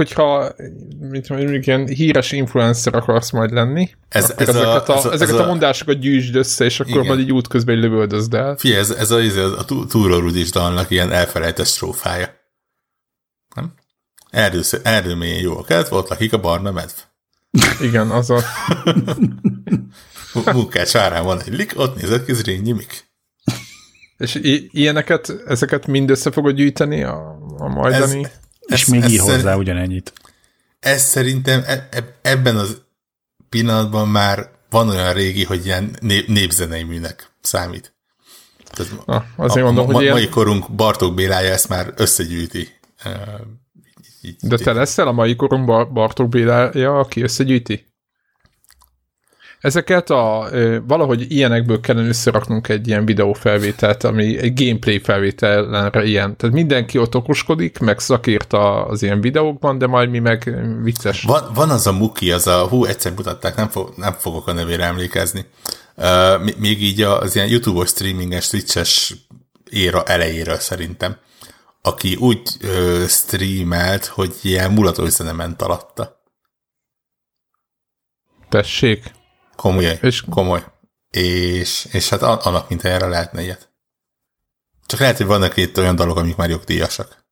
[0.00, 0.52] Hogyha
[1.00, 5.34] mint mondjuk, ilyen híres influencer akarsz majd lenni, Ez- ez ezeket, a, ez a- ezeket
[5.34, 7.06] ez a, a- mondásokat gyűjtsd össze, és akkor Igen.
[7.06, 8.56] majd így útközben lövöldözd el.
[8.56, 12.28] Figyelj, ez, ez a, ez a, a Tú- Túró Rudis dalnak ilyen elfelejtett strófája.
[13.54, 13.72] Nem?
[14.30, 16.92] Erdő, erdő mélyén jó a kedv, ott lakik a barna medv.
[17.80, 18.40] Igen, az a...
[20.52, 23.08] Munkács árán van egy lik, ott nézett ki Zrínyi Mik.
[24.16, 28.24] És i- ilyeneket, ezeket mind össze fogod gyűjteni a, a majdani...
[28.24, 28.30] Ez-
[28.70, 30.12] És Ez- még ez ír hozzá szerint- ugyanennyit.
[30.80, 32.80] Ez szerintem e- e- ebben az
[33.48, 37.94] pillanatban már van olyan régi, hogy ilyen nép, népzenei műnek számít.
[38.70, 40.14] Tehát Na, azért a, mondom, a, hogy ilyen...
[40.14, 42.68] mai korunk Bartók Bélája ezt már összegyűjti.
[43.04, 43.08] Ö,
[44.22, 47.89] így- De te leszel a mai korunk Bar- Bartók Bélája, aki összegyűjti?
[49.60, 56.36] Ezeket a, ö, valahogy ilyenekből kellene összeraknunk egy ilyen videófelvételt, ami egy gameplay felvételre ilyen.
[56.36, 61.22] Tehát mindenki ott okoskodik, meg szakírta az ilyen videókban, de majd mi meg ö, vicces.
[61.22, 64.52] Van, van az a Muki, az a, hú, egyszer mutatták, nem, fog, nem fogok a
[64.52, 65.44] nevére emlékezni.
[65.96, 69.14] Uh, még így az ilyen YouTube-os streaminges, Twitch-es
[69.70, 71.16] éra elejéről szerintem,
[71.82, 76.22] aki úgy uh, streamelt, hogy ilyen mulatós zene ment alatta.
[78.48, 79.18] Tessék.
[79.60, 79.98] Komoly.
[80.02, 80.64] És- Komoly.
[81.10, 83.68] És, és hát an- annak mint erre lehetne ilyet.
[84.86, 87.24] Csak lehet, hogy vannak itt olyan dalok, amik már jogdíjasak.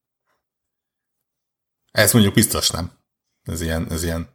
[1.91, 2.91] Ez mondjuk biztos nem.
[3.45, 4.29] Ez ilyen, ez ilyen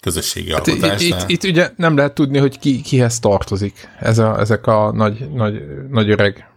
[0.00, 1.02] közösségi Hát itt, alkotás.
[1.02, 4.92] itt, de- itt ugye nem lehet tudni, hogy ki, kihez tartozik ez a, ezek a
[4.92, 6.52] nagy, nagy, nagy öreg,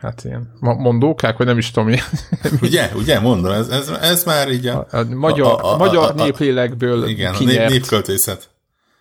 [0.00, 1.94] hát ilyen mondókák, vagy nem is tudom,
[2.62, 5.76] Ugye, ugye, mondom, ez, ez, ez már így a, a, a magyar, A- a- a-
[5.76, 7.70] magyar a- a- néplélekből igen, a nép, kinyert.
[7.70, 8.54] népköltészet.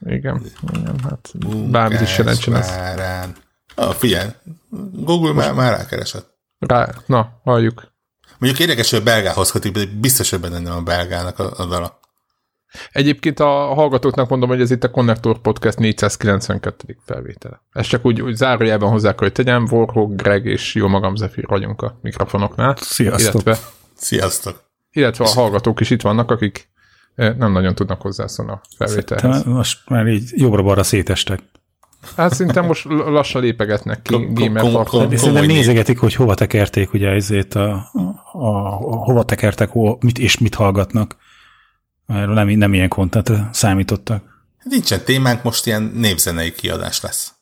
[0.05, 0.41] Igen,
[0.73, 1.31] igen, hát
[1.71, 2.71] bármit is jelentsen ez.
[3.75, 4.29] Ah, figyelj,
[4.93, 6.33] Google már, már rákeresett.
[6.59, 7.93] Rá, na, halljuk.
[8.37, 11.65] Mondjuk érdekes, hogy a belgához kötik, de biztos, hogy benne nem a belgának a, a
[11.65, 11.99] dala.
[12.91, 16.97] Egyébként a hallgatóknak mondom, hogy ez itt a Connector Podcast 492.
[17.05, 17.61] felvétele.
[17.71, 21.45] Ez csak úgy, úgy zárójában hozzá kell, hogy tegyem, Warhawk, Greg és jó magam Zephyr
[21.47, 22.75] vagyunk a mikrofonoknál.
[22.79, 23.41] Sziasztok.
[23.41, 23.57] Illetve,
[23.95, 24.63] Sziasztok!
[24.91, 26.69] illetve a hallgatók is itt vannak, akik
[27.15, 29.43] nem nagyon tudnak hozzászólni a felvételhez.
[29.43, 31.41] Te most már így jobbra-balra szétestek.
[32.15, 34.87] Hát szinte most lassan lépegetnek ki gamer
[35.17, 37.99] szerintem nézegetik, hogy hova tekerték ugye ezért a, a,
[38.31, 41.15] a, hova tekertek, hova, mit és mit hallgatnak.
[42.05, 44.23] Nem, nem ilyen kontentre számítottak.
[44.63, 47.33] Nincsen témánk, most ilyen népzenei kiadás lesz.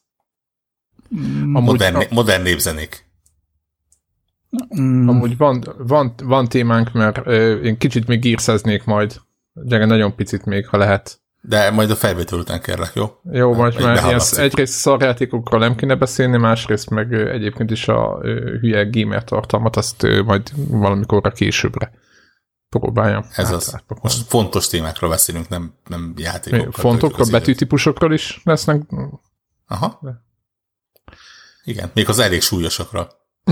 [1.42, 3.06] Amúgy, Modern, a, modern népzenék.
[4.80, 9.22] Mm, amúgy van, van, van témánk, mert ö, én kicsit még gírszeznék majd.
[9.54, 11.22] Gyere, nagyon picit még, ha lehet.
[11.42, 13.20] De majd a felvétel után kérlek, jó?
[13.32, 18.20] Jó, most már ilyen, egyrészt szarjátékokról nem kéne beszélni, másrészt meg egyébként is a
[18.60, 21.92] hülye gamer tartalmat, azt majd valamikorra későbbre
[22.70, 23.26] próbáljam.
[23.36, 23.74] Ez át- az.
[23.74, 24.16] átpakolni.
[24.16, 26.72] Most fontos témákról beszélünk, nem, nem játékokról.
[26.72, 28.82] Fontokról, betűtípusokról is lesznek.
[29.68, 30.00] Aha.
[30.02, 30.24] De.
[31.64, 33.08] Igen, még az elég súlyosakra.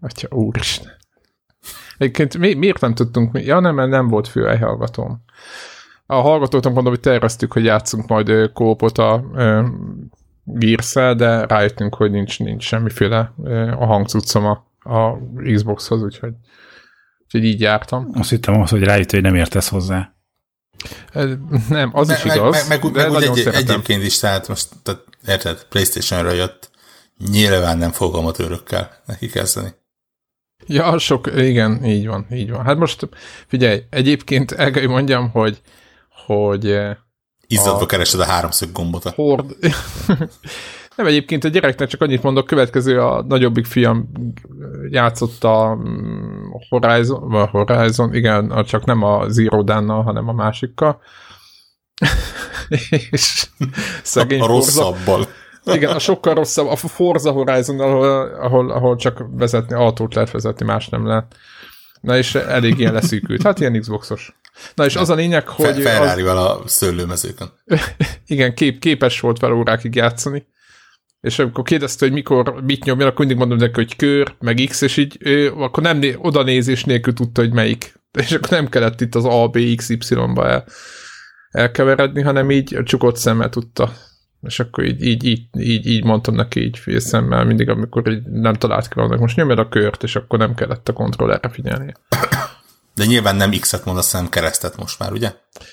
[0.00, 0.98] Atya, úristen.
[2.00, 3.42] Egyébként mi, miért nem tudtunk, mi?
[3.44, 5.24] ja nem, mert nem volt fő hallgatóm.
[6.06, 9.24] A hallgatóknak mondom, hogy terveztük, hogy játszunk majd kópot a
[10.44, 15.18] gears de rájöttünk, hogy nincs, nincs semmiféle ö, a hangcuccom a, a
[15.54, 16.32] Xboxhoz, úgyhogy,
[17.24, 18.10] úgyhogy így jártam.
[18.14, 20.14] azt hittem az, hogy rájött, hogy nem értesz hozzá.
[21.68, 23.74] Nem, az is meg, igaz, meg, meg, meg úgy nagyon egy, szeretem.
[23.74, 26.70] egyébként is, tehát most, tehát, érted, Playstation-ra jött,
[27.30, 29.78] nyilván nem fog amatőrökkel neki kezdeni.
[30.66, 32.64] Ja, sok, igen, így van, így van.
[32.64, 33.08] Hát most
[33.46, 35.60] figyelj, egyébként el kell, mondjam, hogy
[36.26, 36.96] hogy eh,
[37.46, 39.04] Izzadva A- keresed a háromszög gombot.
[39.04, 39.56] a- hord...
[40.96, 44.10] Nem, egyébként a gyereknek csak annyit mondok, következő a nagyobbik fiam
[44.90, 50.32] játszott a mm, Horizon, vagy Horizon, igen, a- csak nem a Zero Dawn-nal, hanem a
[50.32, 51.00] másikkal.
[53.10, 53.46] és
[54.02, 55.26] szegény A Forza, rosszabbal.
[55.64, 60.66] Igen, a sokkal rosszabb, a Forza Horizon, ahol, ahol, ahol csak vezetni, autót lehet vezetni,
[60.66, 61.36] más nem lehet.
[62.00, 63.42] Na és elég ilyen leszűkült.
[63.42, 64.40] Hát ilyen Xboxos.
[64.74, 67.52] Na és az a lényeg, Fe, hogy az, a szőlőmezőkön.
[68.26, 70.46] igen, kép, képes volt vele órákig játszani.
[71.20, 74.80] És amikor kérdezte, hogy mikor mit nyomjon, akkor mindig mondom neki, hogy kör, meg X,
[74.80, 77.94] és így ő, akkor nem né- oda nézés nélkül tudta, hogy melyik.
[78.18, 80.64] És akkor nem kellett itt az A, B, X, Y-ba el,
[81.50, 83.92] elkeveredni, hanem így csukott szemmel tudta.
[84.42, 88.54] És akkor így, így, így, így, így mondtam neki így félszemmel mindig, amikor így nem
[88.54, 89.18] talált ki valamit.
[89.18, 91.94] Most nyomjad a kört, és akkor nem kellett a kontrollerre figyelni.
[92.94, 95.32] De nyilván nem X-et mondasz, hanem keresztet most már, ugye?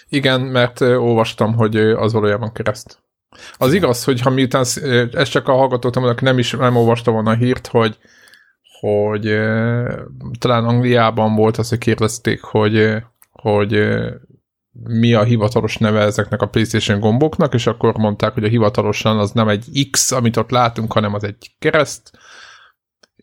[0.10, 3.00] Igen, mert olvastam, hogy az valójában kereszt.
[3.58, 4.66] Az igaz, hogy ha miután,
[5.12, 7.98] ez csak a hallgatóknak mondok, nem is nem olvastam volna a hírt, hogy,
[8.80, 9.24] hogy
[10.40, 12.96] talán Angliában volt az, hogy kérdezték, hogy,
[13.32, 13.88] hogy
[14.84, 19.32] mi a hivatalos neve ezeknek a PlayStation gomboknak, és akkor mondták, hogy a hivatalosan az
[19.32, 22.12] nem egy X, amit ott látunk, hanem az egy kereszt.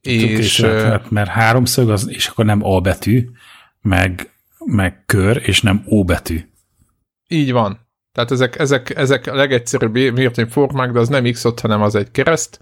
[0.00, 3.28] És, hát, mert háromszög, az, és akkor nem A betű,
[3.80, 4.32] meg,
[4.64, 6.40] meg kör, és nem O betű.
[7.28, 7.88] Így van.
[8.12, 11.94] Tehát ezek, ezek, ezek a legegyszerűbb mértény formák, de az nem X ott, hanem az
[11.94, 12.60] egy kereszt,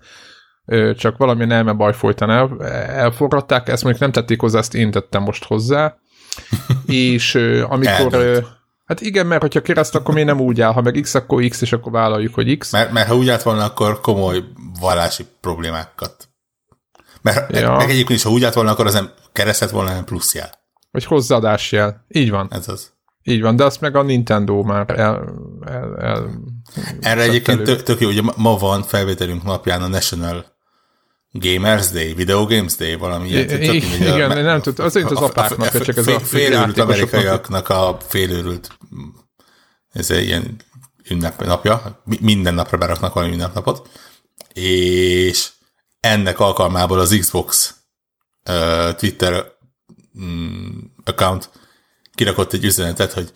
[0.97, 5.23] csak valami elme baj folytán el, elforradták, ezt mondjuk nem tették hozzá, ezt én tettem
[5.23, 5.97] most hozzá,
[6.87, 7.35] és
[7.69, 8.15] amikor...
[8.15, 8.61] Eldönt.
[8.85, 11.61] Hát igen, mert hogyha kereszt, akkor még nem úgy áll, ha meg X, akkor X,
[11.61, 12.73] és akkor vállaljuk, hogy X.
[12.73, 14.45] Mert, mert ha úgy állt volna, akkor komoly
[14.81, 16.29] vallási problémákat.
[17.23, 17.77] Mert ja.
[17.77, 20.51] meg egyébként is, ha úgy állt volna, akkor az nem keresztet volna, hanem plusz jel.
[20.91, 22.05] Vagy hozzáadás jel.
[22.09, 22.49] Így van.
[22.51, 22.93] Ez az.
[23.23, 25.35] Így van, de azt meg a Nintendo már el...
[25.65, 26.31] el, el
[27.01, 30.52] Erre egyébként tök, tök jó, hogy ma van felvételünk napján a National
[31.33, 33.51] Gamers Day, Video Games Day, valami ilyet.
[33.51, 38.79] I- igen, a, nem tudom, az az apáknak, csak ez a félőrült amerikaiaknak a félőrült
[39.93, 40.57] ez egy ilyen
[41.09, 43.89] ünnepnapja, minden napra beraknak valami ünnepnapot,
[44.53, 45.51] és
[46.01, 47.75] ennek alkalmából az Xbox
[48.49, 49.45] uh, Twitter
[50.15, 51.51] um, account
[52.15, 53.33] kirakott egy üzenetet, hogy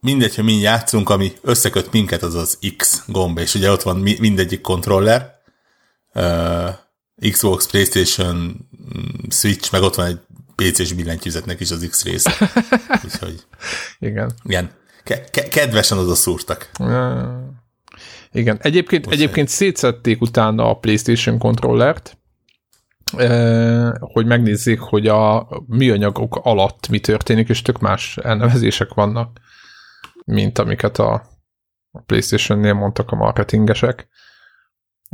[0.00, 3.96] mindegy, hogy mi játszunk, ami összeköt minket, az az X gomb, és ugye ott van
[3.98, 5.34] mindegyik kontroller,
[6.14, 6.68] uh,
[7.30, 10.18] Xbox, Playstation, mm, Switch, meg ott van egy
[10.54, 12.24] PC-s billentyűzetnek is az X rész.
[13.04, 13.46] Úgyhogy...
[13.98, 14.32] Igen.
[14.44, 14.70] Igen.
[15.04, 16.70] Ke- ke- kedvesen oda szúrtak.
[18.32, 18.58] Igen.
[18.60, 22.18] Egyébként, egyébként szétszették utána a PlayStation kontrollert,
[23.98, 29.40] hogy megnézzék, hogy a műanyagok alatt mi történik, és tök más elnevezések vannak,
[30.24, 31.26] mint amiket a
[32.06, 34.08] PlayStation-nél mondtak a marketingesek.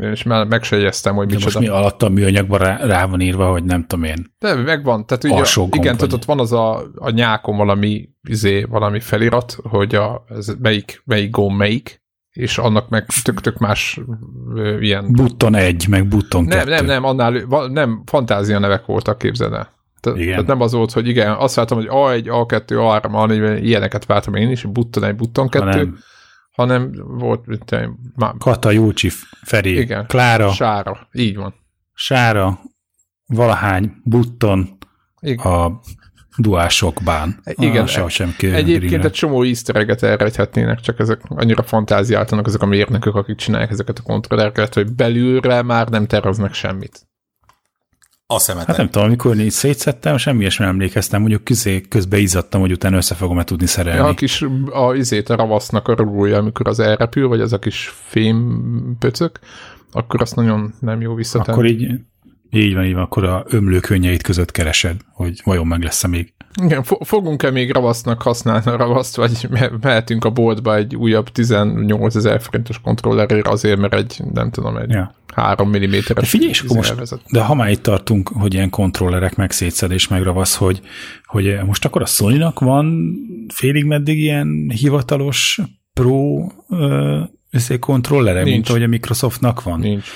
[0.01, 1.45] És már meg se jegyeztem, hogy micsoda.
[1.45, 4.35] most mi alatt a műanyagban rá, rá van írva, hogy nem tudom én.
[4.39, 5.07] De megvan.
[5.07, 9.95] Tehát ugye, igen, tehát ott van az a, a nyákon valami, izé, valami felirat, hogy
[9.95, 14.01] a, ez melyik, melyik gomb melyik, és annak meg tök-tök más
[14.55, 15.13] ö, ilyen...
[15.13, 16.71] Button egy, meg button nem, kettő.
[16.71, 17.33] Nem, nem, annál,
[17.69, 19.79] nem, fantázia nevek voltak, képzeld el.
[20.01, 20.29] Te, igen.
[20.29, 24.35] Tehát nem az volt, hogy igen, azt váltam, hogy A1, A2, A3, A4, ilyeneket váltam
[24.35, 25.99] én is, button egy, button kettő, hanem,
[26.61, 27.75] hanem volt, mint
[28.17, 28.35] már...
[28.39, 29.11] Kata, Júcsi,
[29.43, 30.53] Feri, igen, Klára.
[30.53, 31.55] Sára, így van.
[31.95, 32.61] Sára,
[33.27, 34.79] valahány, button,
[35.21, 35.53] igen.
[35.53, 35.81] a
[36.37, 37.41] duásokbán.
[37.45, 43.15] Igen, ah, sem egyébként egy csomó easter elrejthetnének, csak ezek annyira fantáziáltanak ezek a mérnökök,
[43.15, 47.09] akik csinálják ezeket a kontrollereket, hogy belülre már nem terveznek semmit.
[48.33, 48.69] A szemetek.
[48.69, 52.97] Hát nem tudom, amikor így szétszettem, semmi sem emlékeztem, mondjuk közé, közben izzadtam, hogy utána
[52.97, 53.99] össze fogom-e tudni szerelni.
[53.99, 57.59] Ja, a kis a izét a ravasznak a rugója, amikor az elrepül, vagy ez a
[57.59, 59.39] kis fém pöcök,
[59.93, 61.53] akkor azt nagyon nem jó visszatenni.
[61.53, 62.01] Akkor így
[62.51, 66.33] így van, így van, akkor a ömlőkönnyeit között keresed, hogy vajon meg lesz-e még.
[66.63, 69.49] Igen, fogunk-e még ravasznak használni a ravaszt, vagy
[69.81, 74.91] mehetünk a boltba egy újabb 18 ezer forintos kontrollerére azért, mert egy, nem tudom, egy
[74.91, 75.15] ja.
[75.35, 76.95] 3 mm-es de figyelj, most,
[77.31, 80.81] de ha már itt tartunk, hogy ilyen kontrollerek meg szétszedés, meg ravasz, hogy,
[81.25, 83.15] hogy most akkor a sony van
[83.49, 85.61] félig meddig ilyen hivatalos
[85.93, 88.55] pro uh, kontrollere, Nincs.
[88.55, 89.81] mint ahogy a Microsoftnak van?
[89.81, 90.07] Nincs.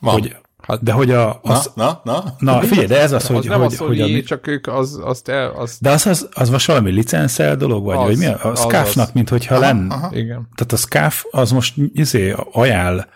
[0.00, 0.12] Van.
[0.12, 0.36] Hogy
[0.80, 1.38] de hogy a...
[1.42, 2.52] Az, na, na, na.
[2.52, 3.36] Na, figyelj, de ez az, hogy...
[3.36, 5.50] Az nem hogy, az, hogy, hogy a, csak ők az, azt el...
[5.50, 5.80] Azt...
[5.80, 8.26] De az, az, az most valami licenszel dolog, vagy, az, vagy mi?
[8.26, 10.08] A SCAF-nak, mint hogyha lenne.
[10.12, 10.48] Igen.
[10.54, 13.06] Tehát a SCAF az most izé ajánl,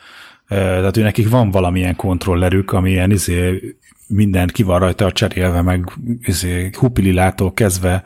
[0.49, 3.61] tehát ő nekik van valamilyen kontrollerük, amilyen izé
[4.07, 5.93] minden ki van rajta cserélve, meg
[6.23, 8.03] izé hupililától kezdve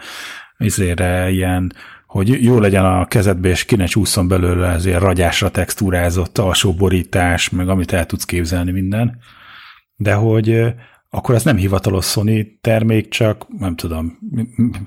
[0.58, 1.72] izére ilyen
[2.16, 7.50] hogy jó legyen a kezedbe, és ki ne csúszson belőle ezért ragyásra textúrázott alsó borítás,
[7.50, 9.18] meg amit el tudsz képzelni minden.
[9.96, 10.74] De hogy
[11.10, 14.18] akkor ez nem hivatalos Sony termék, csak nem tudom.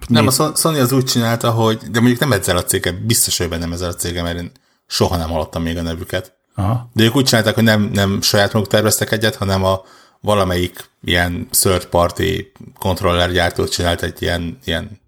[0.07, 3.49] Nem, a Sony az úgy csinálta, hogy, de mondjuk nem ezzel a céggel, biztos, hogy
[3.49, 4.51] nem ezzel a céggel, mert én
[4.87, 6.37] soha nem hallottam még a nevüket.
[6.55, 6.89] Aha.
[6.93, 9.81] De ők úgy csinálták, hogy nem, nem saját maguk terveztek egyet, hanem a
[10.21, 14.99] valamelyik ilyen third party kontrollergyártó csinált egy ilyen, ilyen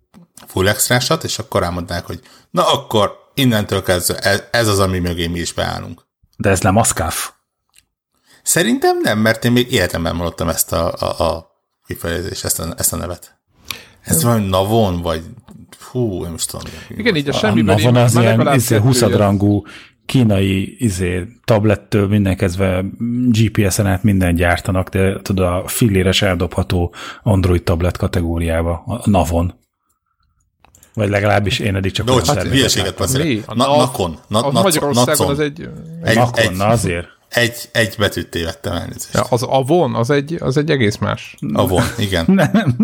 [0.51, 5.27] full extrásat, és akkor elmondták, hogy na akkor innentől kezdve ez, ez az, ami mögé
[5.27, 6.05] mi is beállunk.
[6.37, 7.31] De ez nem a SCAF?
[8.43, 11.51] Szerintem nem, mert én még életemben hallottam ezt a, a, a
[11.85, 13.39] kifejezést, ezt a, ezt a nevet.
[14.01, 15.23] Ez valami Navon, vagy
[15.91, 16.71] hú, nem is tudom.
[16.89, 17.75] Igen, így a semmiben.
[17.75, 19.63] Navon az ilyen izé, 20 rangú
[20.05, 22.85] kínai izé, tablettől minden kezdve
[23.29, 26.93] GPS-en át minden gyártanak, de tudod, a filléres eldobható
[27.23, 29.59] Android tablet kategóriába, a Navon.
[30.93, 33.53] Vagy legalábbis én eddig csak hát hülyeséget beszélek.
[33.53, 34.19] Na, nakon.
[34.27, 35.69] Na, a Magyarországon az egy...
[36.03, 37.07] egy nakon, egy, na azért.
[37.29, 39.13] egy, egy betűt tévedtem elnézést.
[39.13, 41.37] Ja, az a von, az egy, az egy egész más.
[41.53, 42.25] A von, igen.
[42.51, 42.75] Nem.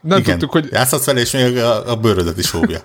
[0.00, 0.38] Nem igen.
[0.38, 2.78] tudtuk, hogy Játszhatsz vele, és még a, a bőrödet is óvja.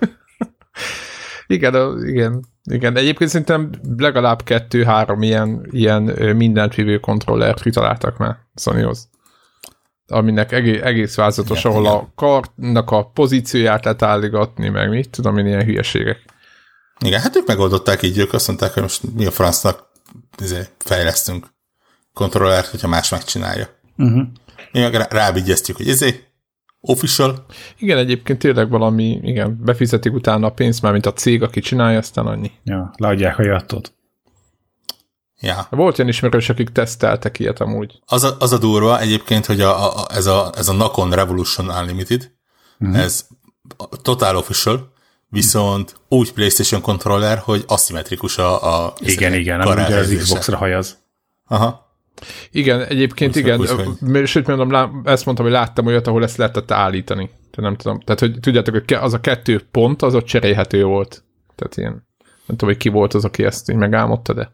[1.46, 2.96] igen, a, igen, igen.
[2.96, 6.02] Egyébként szerintem legalább kettő-három ilyen, ilyen
[6.36, 9.08] mindent vívő kontrollert kitaláltak már Sonyhoz.
[10.08, 11.96] Aminek egész, egész vázatos, Igen, ahol igen.
[11.96, 16.18] a kartnak a pozícióját lehet álligatni, meg mit tudom én, ilyen hülyeségek.
[17.04, 19.90] Igen, hát ők megoldották így, ők azt mondták, hogy most mi a francnak
[20.42, 21.46] izé, fejlesztünk
[22.12, 23.68] kontrollert, hogyha más megcsinálja.
[23.96, 24.22] Uh-huh.
[24.72, 25.12] Mi meg
[25.76, 26.24] hogy izé,
[26.80, 27.46] official,
[27.78, 31.98] Igen, egyébként tényleg valami, igen, befizetik utána a pénzt, már mint a cég, aki csinálja,
[31.98, 32.50] aztán annyi.
[32.64, 33.94] Ja, leadják a jattot.
[35.40, 35.66] Ja.
[35.70, 38.00] Volt ilyen ismerős, akik teszteltek ilyet amúgy.
[38.06, 41.68] Az a, az a durva egyébként, hogy a, a, ez, a, ez a Nakon Revolution
[41.68, 42.30] Unlimited,
[42.84, 42.94] mm.
[42.94, 43.26] ez
[44.02, 44.92] total official,
[45.28, 50.14] viszont úgy PlayStation controller, hogy aszimmetrikus a, a Igen, igen, ami ugye az.
[50.18, 50.98] Xbox-ra hajaz.
[51.46, 51.82] Aha.
[52.50, 56.36] Igen, egyébként Úgy- igen, úgy, sőt, mondom, lá, ezt mondtam, hogy láttam olyat, ahol ezt
[56.36, 57.26] lehetett állítani.
[57.26, 61.24] Tehát nem tudom, tehát hogy tudjátok, hogy az a kettő pont, az ott cserélhető volt.
[61.54, 64.50] Tehát ilyen, nem tudom, hogy ki volt az, aki ezt így megálmodta, de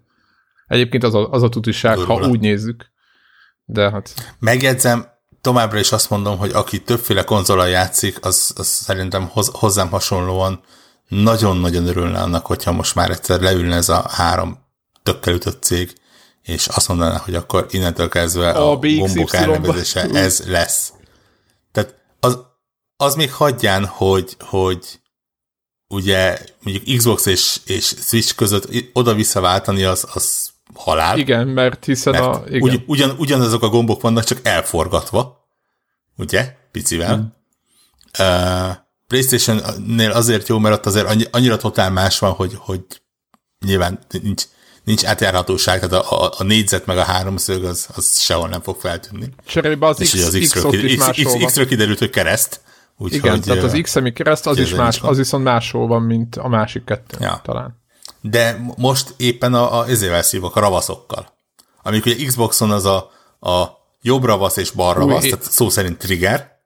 [0.70, 2.28] egyébként az a, az a tutiság, ha Durva.
[2.28, 2.90] úgy nézzük.
[3.64, 5.06] De hát, Megjegyzem,
[5.40, 10.60] továbbra is azt mondom, hogy aki többféle konzolal játszik, az, az szerintem hoz, hozzám hasonlóan
[11.08, 14.58] nagyon-nagyon örülne annak, hogyha most már egyszer leülne ez a három
[15.02, 15.92] tökkel ütött cég,
[16.42, 20.92] és azt mondaná, hogy akkor innentől kezdve a, A gombok elnevezése ez lesz.
[21.72, 22.38] Tehát az,
[22.96, 25.00] az még hagyján, hogy, hogy
[25.88, 30.49] ugye mondjuk Xbox és, és Switch között oda-vissza váltani az, az
[30.80, 31.18] halál.
[31.18, 35.48] igen, mert hiszen Mert a, igen, ugy, ugyan, ugyanazok a gombok vannak, csak elforgatva,
[36.16, 37.16] ugye, picivel.
[37.16, 37.22] Mm.
[38.18, 42.80] Uh, PlayStation-nél azért jó, mert ott azért annyi, annyira totál más van, hogy, hogy
[43.66, 44.44] nyilván nincs,
[44.84, 48.76] nincs átjárhatóság, tehát a, a, a négyzet meg a háromszög az, az sehol nem fog
[48.80, 49.28] feltűnni.
[49.46, 51.46] cserébe az És X, az X-ről, ott is X, X, máshol van.
[51.46, 52.60] X-ről kiderült, hogy kereszt.
[52.96, 56.36] Úgyhogy, Igen, tehát az X, ami kereszt, az is más, az viszont máshol van, mint
[56.36, 57.40] a másik kettő, Ja.
[57.44, 57.79] talán.
[58.20, 61.26] De mo- most éppen a, a ezével szívok, a ravaszokkal.
[61.82, 62.96] Amik ugye Xboxon az a,
[63.50, 63.64] a
[64.02, 66.58] jobb ravasz és bal ravasz, Új, tehát szó szerint trigger.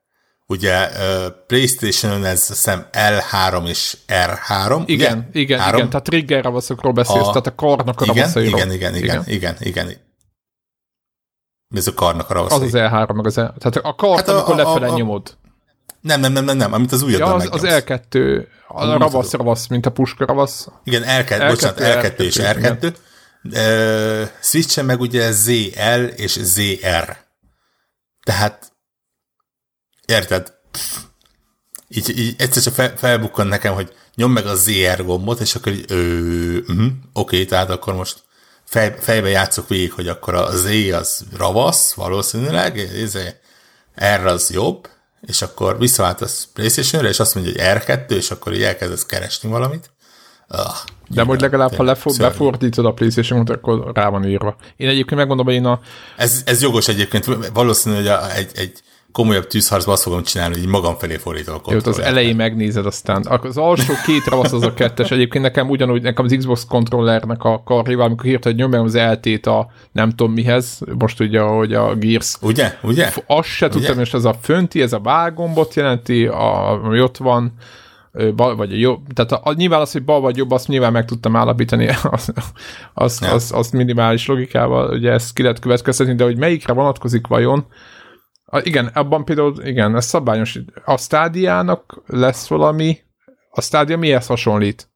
[0.47, 4.83] Ugye uh, Playstation-on ez hiszem L3 és R3.
[4.85, 5.39] Igen, ugye?
[5.39, 5.77] igen, Három?
[5.77, 9.23] igen, tehát trigger ravaszokról beszélsz, A- tehát a karnak a igen, igen, igen, igen, igen,
[9.25, 10.03] igen, igen.
[11.75, 12.57] Ez a karnak a ravaszai.
[12.57, 13.39] Az az L3, meg az L...
[13.41, 15.37] Tehát a kart, Hát a- amikor a- a- lefele a- nyomod.
[16.05, 17.83] Nem, nem, nem, nem, nem, amit az ujjaddal Ja, az, az megnyomsz.
[17.87, 19.45] L2, a Úgy ravasz tudom.
[19.45, 20.67] ravasz, mint a puska ravasz.
[20.83, 22.93] Igen, L2, L2, bocsánat, L2 és R2, R2.
[23.43, 27.17] Uh, Switch-en meg ugye ZL és ZR.
[28.23, 28.71] Tehát,
[30.05, 30.53] érted?
[30.71, 30.97] Pff.
[31.87, 35.71] Így, így egyszer csak fel, felbukkan nekem, hogy nyom meg a ZR gombot, és akkor
[35.71, 38.23] így, uh-huh, oké, tehát akkor most
[38.63, 43.17] fej, fejbe játszok végig, hogy akkor a Z az ravasz, valószínűleg, ez
[44.23, 44.87] R az jobb,
[45.25, 49.91] és akkor visszaváltasz PlayStation-re, és azt mondja, hogy R2, és akkor így elkezdesz keresni valamit.
[50.47, 50.75] Ah,
[51.07, 52.31] De majd legalább, ha tényleg, lefo- szörnyű.
[52.31, 54.55] befordítod a playstation akkor rá van írva.
[54.75, 55.79] Én egyébként megmondom, hogy én a...
[56.17, 58.79] Ez, ez jogos egyébként, valószínű, hogy a, egy, egy
[59.15, 62.11] komolyabb tűzharcban azt fogom csinálni, hogy így magam felé fordítom a Jó, az kontrollert.
[62.11, 63.25] elején megnézed aztán.
[63.41, 65.11] Az alsó két ravasz az a kettes.
[65.11, 69.45] Egyébként nekem ugyanúgy, nekem az Xbox controllernek a karjával, amikor írta, hogy nyomjam az LT-t
[69.47, 72.77] a nem tudom mihez, most ugye, hogy a Gears Ugye?
[72.83, 73.11] Ugye?
[73.27, 77.53] azt se tudtam, és ez a fönti, ez a válgombot jelenti, a, ami ott van,
[78.35, 80.91] bal, vagy a jobb, tehát a, a, nyilván az, hogy bal vagy jobb, azt nyilván
[80.91, 82.33] meg tudtam állapítani, azt,
[82.93, 83.31] azt, Ja.
[83.31, 87.65] azt, azt minimális logikával, ugye ezt ki lehet következtetni, de hogy melyikre vonatkozik vajon,
[88.45, 90.59] a, igen, abban például, igen, ez szabályos.
[90.85, 92.99] A stádiának lesz valami,
[93.49, 94.89] a stádia mihez hasonlít?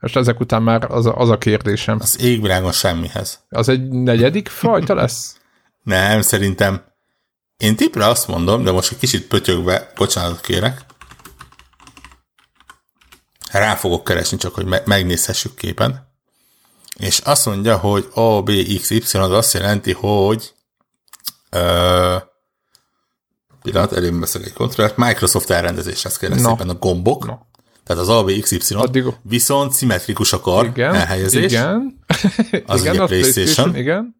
[0.00, 1.98] És ezek után már az a, az a kérdésem.
[2.00, 3.44] Az égvilágon semmihez.
[3.48, 5.36] Az egy negyedik fajta lesz?
[5.82, 6.84] Nem, szerintem
[7.56, 10.84] én tipre azt mondom, de most egy kicsit pötyögve, bocsánatot kérek,
[13.50, 16.10] rá fogok keresni, csak hogy me- megnézhessük képen.
[16.98, 18.50] És azt mondja, hogy A, B,
[18.80, 20.52] X, Y, az azt jelenti, hogy
[21.50, 22.16] ö,
[23.62, 26.36] pillanat, elém veszek egy kontrollert, Microsoft elrendezéshez kell Na.
[26.36, 27.26] szépen a gombok.
[27.26, 27.34] No.
[27.84, 31.44] Tehát az A, B, X, Y, Addig- viszont szimmetrikus a kar Igen, elhelyezés.
[31.52, 31.98] igen.
[32.66, 33.76] Az igen, ugye a PlayStation.
[33.76, 34.16] Igen.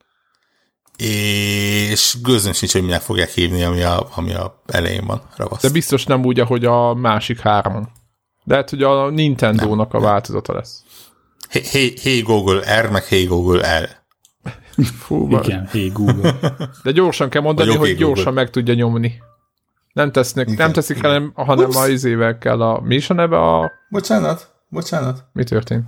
[0.97, 5.23] és gőzöm sincs, hogy minek fogják hívni, ami a, ami a elején van.
[5.37, 5.63] Ravasz.
[5.63, 7.89] De biztos nem úgy, ahogy a másik három.
[8.45, 10.83] De hát, hogy a Nintendo-nak a változata lesz.
[11.49, 13.89] Hey, hey, hey Google R, meg Hey Google L.
[14.99, 16.39] Fú, Igen, hey Google.
[16.83, 18.15] De gyorsan kell mondani, Vagy hogy oké, Google.
[18.15, 19.23] gyorsan meg tudja nyomni.
[19.93, 21.77] Nem tesznek, Igen, nem teszik, hanem, hanem Ups.
[21.77, 22.81] a izével kell a...
[22.81, 23.73] Mi is a neve a...
[23.91, 25.25] Bocsánat, bocsánat.
[25.33, 25.85] Mi történt?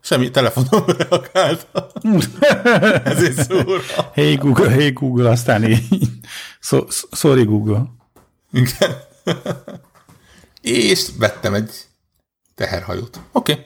[0.00, 1.66] semmi telefonom reagált.
[3.04, 3.80] Ezért szóra.
[4.12, 6.08] Hey Google, hey Google, aztán így.
[6.60, 7.82] So, sorry Google.
[8.52, 8.96] Igen.
[10.60, 11.70] És vettem egy
[12.54, 13.20] teherhajót.
[13.32, 13.52] Oké.
[13.52, 13.64] Okay.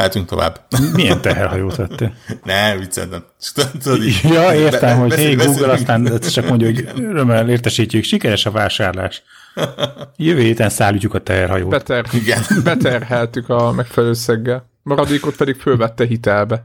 [0.00, 0.60] Mehetünk tovább.
[0.92, 2.14] Milyen teherhajót vettél?
[2.44, 3.24] ne, viccelem.
[4.22, 9.22] Ja, értem, hogy hey Google, aztán csak mondja, hogy örömmel értesítjük, sikeres a vásárlás.
[10.16, 11.70] Jövő héten szállítjuk a teherhajót.
[11.70, 12.42] Beter, Igen.
[12.64, 14.70] Beterheltük a megfelelő szeggel.
[14.82, 16.62] Maradékot pedig fölvette hitelbe.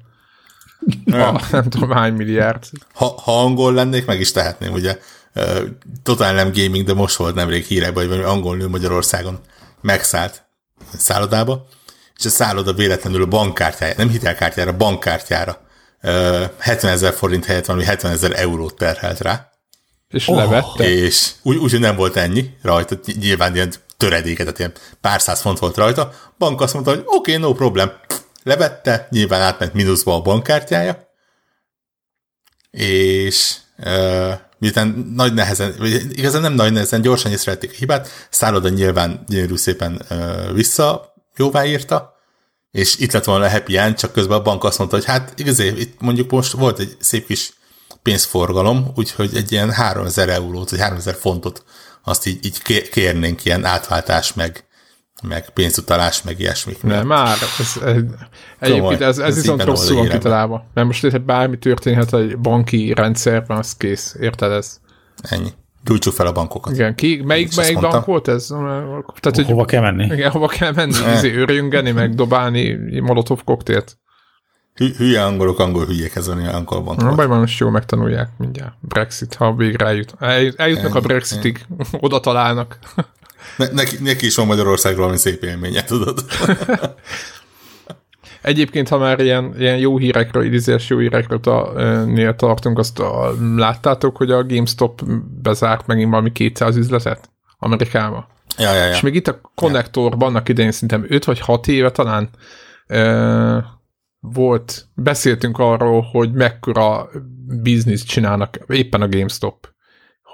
[1.05, 1.35] Nem.
[1.35, 2.63] A, nem tudom hány milliárd.
[2.93, 4.97] Ha, ha angol lennék, meg is tehetném, ugye.
[6.03, 9.39] Totál nem gaming, de most volt nemrég hírekben, hogy valami angol nő Magyarországon
[9.81, 10.43] megszállt
[10.97, 11.67] szállodába,
[12.17, 15.65] és a szálloda véletlenül a bankkártyájára, nem hitelkártyára, bankkártyára
[16.59, 19.49] 70 ezer forint helyett valami 70 ezer eurót terhelt rá.
[20.09, 20.35] És oh.
[20.35, 20.89] levette?
[20.89, 25.41] És úgy, úgy, hogy nem volt ennyi rajta, nyilván ilyen töredéket, tehát ilyen pár száz
[25.41, 26.13] font volt rajta.
[26.37, 27.91] Bank azt mondta, hogy oké, okay, no problem.
[28.43, 31.13] Levette, nyilván átment mínuszba a bankkártyája,
[32.71, 38.69] és uh, miután nagy nehezen, vagy igazán nem nagy nehezen, gyorsan észrevették a hibát, szálloda
[38.69, 42.13] nyilván gyönyörű szépen uh, vissza jóváírta,
[42.71, 45.33] és itt lett volna a happy end, csak közben a bank azt mondta, hogy hát
[45.39, 47.53] igazán itt mondjuk most volt egy szép kis
[48.01, 51.63] pénzforgalom, úgyhogy egy ilyen 3000 eurót, vagy 3000 fontot
[52.03, 54.65] azt így, így kérnénk ilyen átváltás, meg,
[55.23, 56.83] meg pénzutalás, meg ilyesmik.
[56.83, 57.37] Nem, már.
[57.59, 58.01] Ez, ez,
[58.59, 60.65] egyébként ez, ez, ez viszont rosszul van kitalálva.
[60.73, 64.15] Mert most érted, bármi történhet egy banki rendszerben, az kész.
[64.19, 64.79] Érted ez?
[65.21, 65.49] Ennyi.
[65.85, 66.73] Gyújtsuk fel a bankokat.
[66.73, 68.47] Igen, ki, melyik, melyik bank volt ez?
[68.47, 70.03] Tehát, hogy, hova kell menni?
[70.03, 73.97] Igen, hova kell menni, izé, őrjöngeni, meg dobálni molotov koktélt.
[74.75, 77.05] Hülye angolok, angol hülyékhez venni angol bankot.
[77.05, 78.73] Na, baj van, most jól megtanulják mindjárt.
[78.81, 80.13] Brexit, ha végre eljut.
[80.55, 81.65] Eljutnak a Brexitig,
[82.05, 82.79] oda találnak.
[83.57, 86.25] Ne, neki, neki is van Magyarországról valami szép élménye, tudod?
[88.45, 91.73] Egyébként, ha már ilyen, ilyen jó hírekről, idézés jó hírekről ta,
[92.35, 95.01] tartunk, azt a, láttátok, hogy a GameStop
[95.41, 98.27] bezárt megint valami 200 üzletet Amerikába?
[98.57, 98.91] Ja, ja, ja.
[98.91, 102.29] És még itt a konnektorban, annak idején szerintem 5 vagy 6 éve talán
[104.19, 107.09] volt, beszéltünk arról, hogy mekkora
[107.61, 109.74] bizniszt csinálnak éppen a GameStop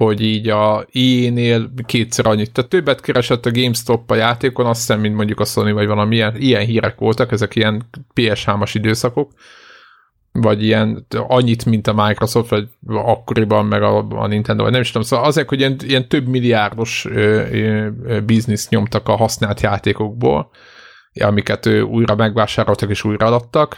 [0.06, 5.00] hogy így a EA-nél kétszer annyit, tehát többet keresett a GameStop a játékon, azt hiszem,
[5.00, 9.32] mint mondjuk a Sony, vagy valami ilyen, ilyen hírek voltak, ezek ilyen PS3-as időszakok,
[10.32, 14.92] vagy ilyen annyit, mint a Microsoft, vagy akkoriban, meg a, a Nintendo, vagy nem is
[14.92, 17.08] tudom, szóval azért, hogy ilyen, ilyen több milliárdos
[18.26, 20.50] bizniszt nyomtak a használt játékokból,
[21.20, 23.78] amiket ő újra megvásároltak és újra adtak.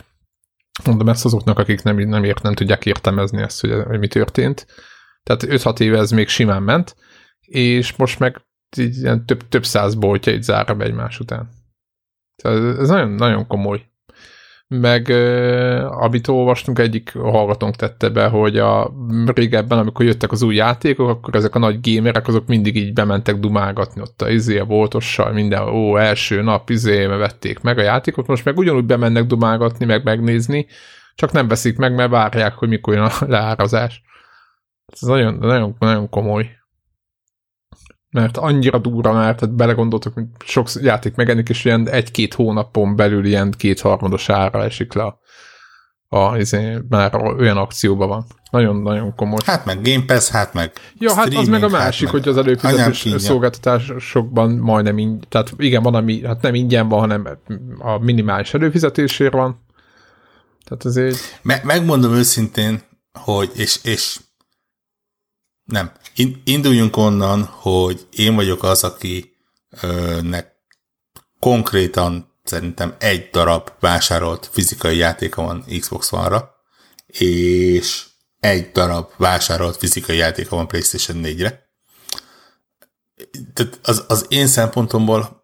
[0.85, 4.65] Mondom ezt azoknak, akik nem, nem, ért, nem tudják értelmezni ezt, hogy, hogy mi történt.
[5.23, 6.95] Tehát 5-6 éve ez még simán ment,
[7.41, 8.41] és most meg
[8.77, 11.49] így ilyen több, több száz boltja így zárra be egymás után.
[12.43, 13.91] Tehát ez nagyon, nagyon komoly
[14.67, 15.09] meg
[15.89, 18.93] amit olvastunk, egyik hallgatónk tette be, hogy a
[19.25, 23.35] régebben, amikor jöttek az új játékok, akkor ezek a nagy gamerek, azok mindig így bementek
[23.35, 28.27] dumálgatni ott a izé, a boltossal, minden, ó, első nap, izé, vették meg a játékot,
[28.27, 30.67] most meg ugyanúgy bemennek dumálgatni, meg megnézni,
[31.15, 34.01] csak nem veszik meg, mert várják, hogy mikor jön a leárazás.
[35.01, 36.49] Ez nagyon, nagyon, nagyon komoly
[38.13, 43.25] mert annyira durva már, tehát belegondoltok, hogy sok játék megenik, és ilyen egy-két hónapon belül
[43.25, 45.19] ilyen kétharmados ára esik le a,
[46.17, 48.25] a izé, már olyan akcióban van.
[48.51, 49.39] Nagyon-nagyon komoly.
[49.45, 52.37] Hát meg Game Pass, hát meg Ja, hát az meg a másik, hát hogy az
[52.37, 57.27] előfizetés szolgáltatásokban majdnem így, tehát igen, van, ami hát nem ingyen van, hanem
[57.79, 59.65] a minimális előfizetésért van.
[60.65, 61.39] Tehát azért...
[61.41, 62.81] Me- megmondom őszintén,
[63.19, 64.19] hogy, és, és
[65.63, 65.91] nem.
[66.43, 70.51] Induljunk onnan, hogy én vagyok az, akinek
[71.39, 76.55] konkrétan szerintem egy darab vásárolt fizikai játéka van Xbox One-ra,
[77.07, 78.05] és
[78.39, 81.71] egy darab vásárolt fizikai játéka van PlayStation 4-re.
[83.53, 85.43] Tehát az, az én szempontomból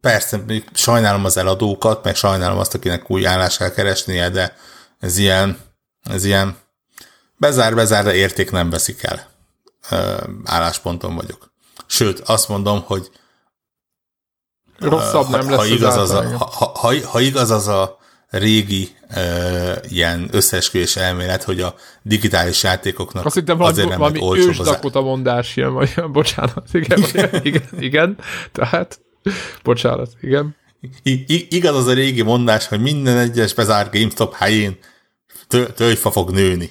[0.00, 4.56] persze sajnálom az eladókat, meg sajnálom azt, akinek új állást kell keresnie, de
[4.98, 5.58] ez ilyen,
[6.10, 6.56] ez ilyen
[7.44, 9.26] bezár, bezár, de érték nem veszik el
[10.44, 11.52] állásponton vagyok.
[11.86, 13.10] Sőt, azt mondom, hogy
[14.78, 19.76] rosszabb nem lesz ha igaz az, a, ha, ha, ha igaz az a régi uh,
[19.88, 25.56] ilyen összeesküvés elmélet, hogy a digitális játékoknak Azt hittem, azért nem valami ősdakot a mondás
[25.56, 27.02] jön, vagy bocsánat, igen,
[27.42, 28.16] igen, igen,
[28.52, 29.00] tehát
[29.62, 30.56] bocsánat, igen.
[31.02, 34.78] I, igaz az a régi mondás, hogy minden egyes bezárt GameStop helyén
[35.74, 36.70] tölgyfa fog nőni.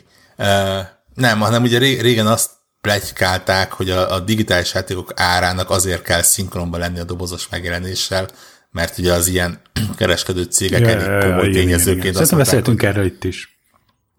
[1.13, 2.50] Nem, hanem ugye régen azt
[2.82, 8.28] plegykálták, hogy a, a digitális játékok árának azért kell szinkronban lenni a dobozos megjelenéssel,
[8.72, 9.62] mert ugye az ilyen
[9.98, 12.13] kereskedő cégek ja, elég komoly tényezőként.
[12.13, 13.60] Szerintem beszéltünk erről itt is.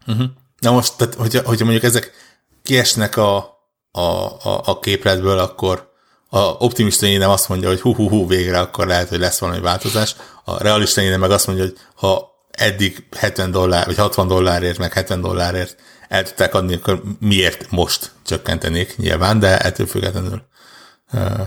[0.07, 0.27] Uh-huh.
[0.59, 2.13] Na most, tehát, hogyha, hogyha mondjuk ezek
[2.63, 3.37] kiesnek a,
[3.91, 5.93] a, a, a képletből, akkor
[6.29, 9.61] a optimista nem azt mondja, hogy hú, hú, hú, végre akkor lehet, hogy lesz valami
[9.61, 10.17] változás.
[10.45, 14.93] A realista nem meg azt mondja, hogy ha eddig 70 dollár, vagy 60 dollárért, meg
[14.93, 15.77] 70 dollárért
[16.09, 20.43] el tudták adni, akkor miért most csökkentenék nyilván, de ettől függetlenül
[21.13, 21.41] uh,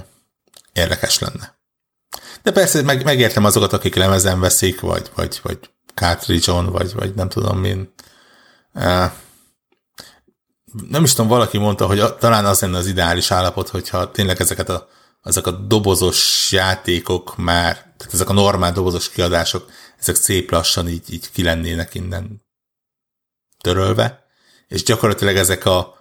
[0.73, 1.55] érdekes lenne.
[2.43, 5.59] De persze meg, megértem azokat, akik lemezen veszik, vagy, vagy, vagy
[5.93, 7.93] cartridge-on, vagy, vagy nem tudom min.
[8.73, 9.11] Uh,
[10.89, 14.41] nem is tudom, valaki mondta, hogy a, talán az lenne az ideális állapot, hogyha tényleg
[14.41, 14.87] ezeket a,
[15.23, 21.13] ezek a dobozos játékok már, tehát ezek a normál dobozos kiadások, ezek szép lassan így,
[21.13, 22.45] így kilennének innen
[23.61, 24.26] törölve,
[24.67, 25.95] és gyakorlatilag ezek a,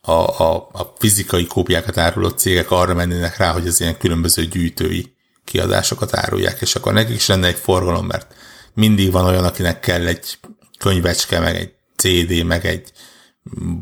[0.00, 5.14] a, a, a fizikai kópiákat áruló cégek arra mennének rá, hogy az ilyen különböző gyűjtői
[5.44, 8.34] kiadásokat árulják, és akkor nekik is lenne egy forgalom, mert
[8.74, 10.38] mindig van olyan, akinek kell egy
[10.78, 12.92] könyvecske, meg egy CD, meg egy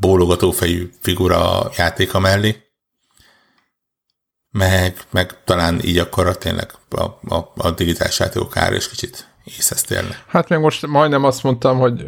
[0.00, 2.70] bólogatófejű figura játéka mellé,
[4.50, 7.02] meg, meg talán így akkor tényleg a,
[7.34, 10.14] a, a digitális játékok ára is kicsit észhez térne.
[10.26, 12.06] Hát még most majdnem azt mondtam, hogy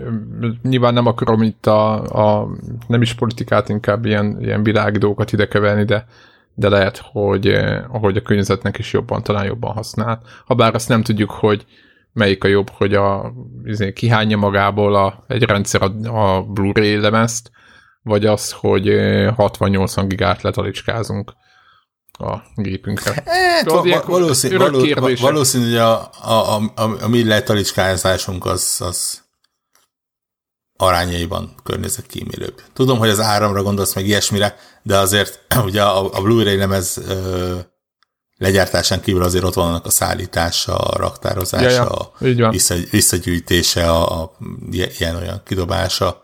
[0.63, 2.03] nyilván nem akarom itt a,
[2.41, 2.49] a
[2.87, 6.07] nem is politikát, inkább ilyen, ilyen világi dolgokat idekevelni, de
[6.55, 10.23] de lehet, hogy, hogy a környezetnek is jobban, talán jobban használ.
[10.47, 11.67] Habár azt nem tudjuk, hogy
[12.13, 13.33] melyik a jobb, hogy a,
[13.65, 17.51] izé, kihányja magából a, egy rendszer a, a Blu-ray lemezt,
[18.03, 21.33] vagy az, hogy 60-80 gigát letalicskázunk
[22.19, 23.23] a gépünkre.
[23.27, 24.87] E, val- valószínű, való,
[25.21, 29.23] valószínű, hogy a, a, a, a mi letalicskázásunk az, az
[30.77, 32.63] arányaiban környezetkímélőbb.
[32.73, 37.59] Tudom, hogy az áramra gondolsz meg ilyesmire, de azért ugye a, a Blu-ray lemez ö,
[38.37, 42.47] legyártásán kívül azért ott vannak a szállítása, a raktározása, ja, ja.
[42.47, 44.37] a vissza, visszagyűjtése, a, a
[44.99, 46.23] ilyen-olyan kidobása.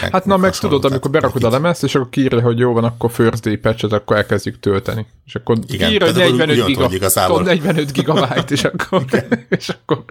[0.00, 2.84] Meg hát na, meg tudod, amikor berakod a lemezt, és akkor kiírja, hogy jó van,
[2.84, 5.06] akkor first day patch akkor elkezdjük tölteni.
[5.24, 7.42] És akkor Igen, kiírja, hogy 45, giga, igazából.
[7.42, 9.04] 45 gigabyte, és akkor,
[9.48, 10.04] és, akkor,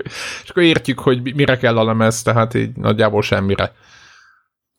[0.43, 3.73] és akkor értjük, hogy mire kell a lemez, tehát így nagyjából semmire.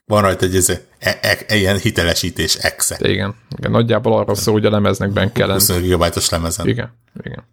[0.04, 2.96] Van rajta egy ez, e, e, e, ilyen hitelesítés exe.
[3.00, 6.68] Igen, igen, nagyjából arra szól, hogy a lemeznek ben kell 25 gigabájtos lemezen.
[6.68, 7.44] Igen, igen.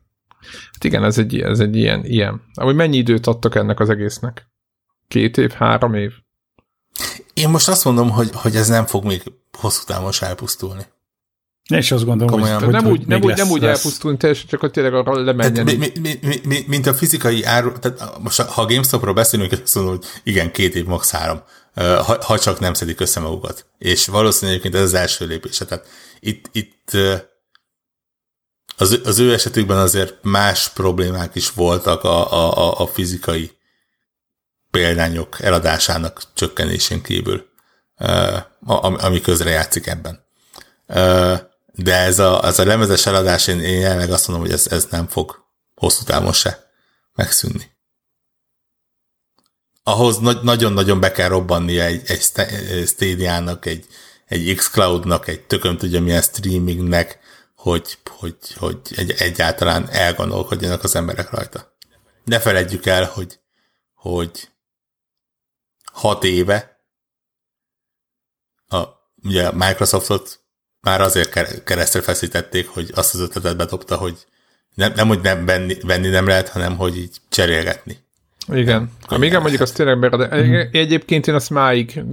[0.72, 2.42] Hát igen, ez egy, ez egy ilyen, ilyen.
[2.54, 4.48] Ahogy mennyi időt adtak ennek az egésznek?
[5.08, 6.14] Két év, három év?
[7.34, 9.24] Én most azt mondom, hogy, hogy ez nem fog még
[9.58, 10.86] hosszú távon elpusztulni.
[11.68, 12.64] És azt gondolom, Komolyan.
[12.64, 15.66] hogy, nem, hogy úgy, nem, úgy, nem úgy elpusztulni teljesen, csak hogy tényleg arra lemenjen.
[15.66, 19.76] Mi, mi, mi, mi, mint a fizikai áru, tehát most ha a GameStopról beszélünk, azt
[19.76, 21.12] mondom, hogy igen, két év, max.
[21.12, 21.42] három,
[21.76, 23.66] ha, ha csak nem szedik össze magukat.
[23.78, 25.66] És valószínűleg egyébként ez az első lépése.
[25.66, 25.86] Tehát
[26.20, 26.92] itt, itt
[28.78, 33.57] az, az ő esetükben azért más problémák is voltak a, a, a fizikai
[34.78, 37.50] példányok eladásának csökkenésén kívül,
[38.78, 40.26] ami közre játszik ebben.
[41.74, 44.88] De ez a, ez a lemezes eladás, én, én jelenleg azt mondom, hogy ez, ez
[44.90, 46.72] nem fog hosszú távon se
[47.16, 47.72] megszűnni.
[49.84, 52.22] Ahhoz nagyon-nagyon be kell robbannia egy, egy
[52.88, 53.86] Stadia-nak, egy,
[54.26, 57.20] egy X-Cloud-nak, egy tököm tudja milyen streamingnek,
[57.56, 61.76] hogy, hogy, hogy egy, egyáltalán elgondolkodjanak az emberek rajta.
[62.24, 63.40] Ne feledjük el, hogy,
[63.94, 64.50] hogy
[65.98, 66.82] hat éve
[68.68, 68.84] a,
[69.24, 70.40] ugye Microsoftot
[70.82, 74.26] már azért keresztre feszítették, hogy azt az ötletet bedobta, hogy
[74.76, 77.98] nem, nem hogy nem venni, venni nem lehet, hanem hogy így cserélgetni.
[78.54, 78.92] Igen.
[79.02, 80.54] Ha igen, mondjuk azt tényleg de mm.
[80.72, 82.04] egyébként én azt máig,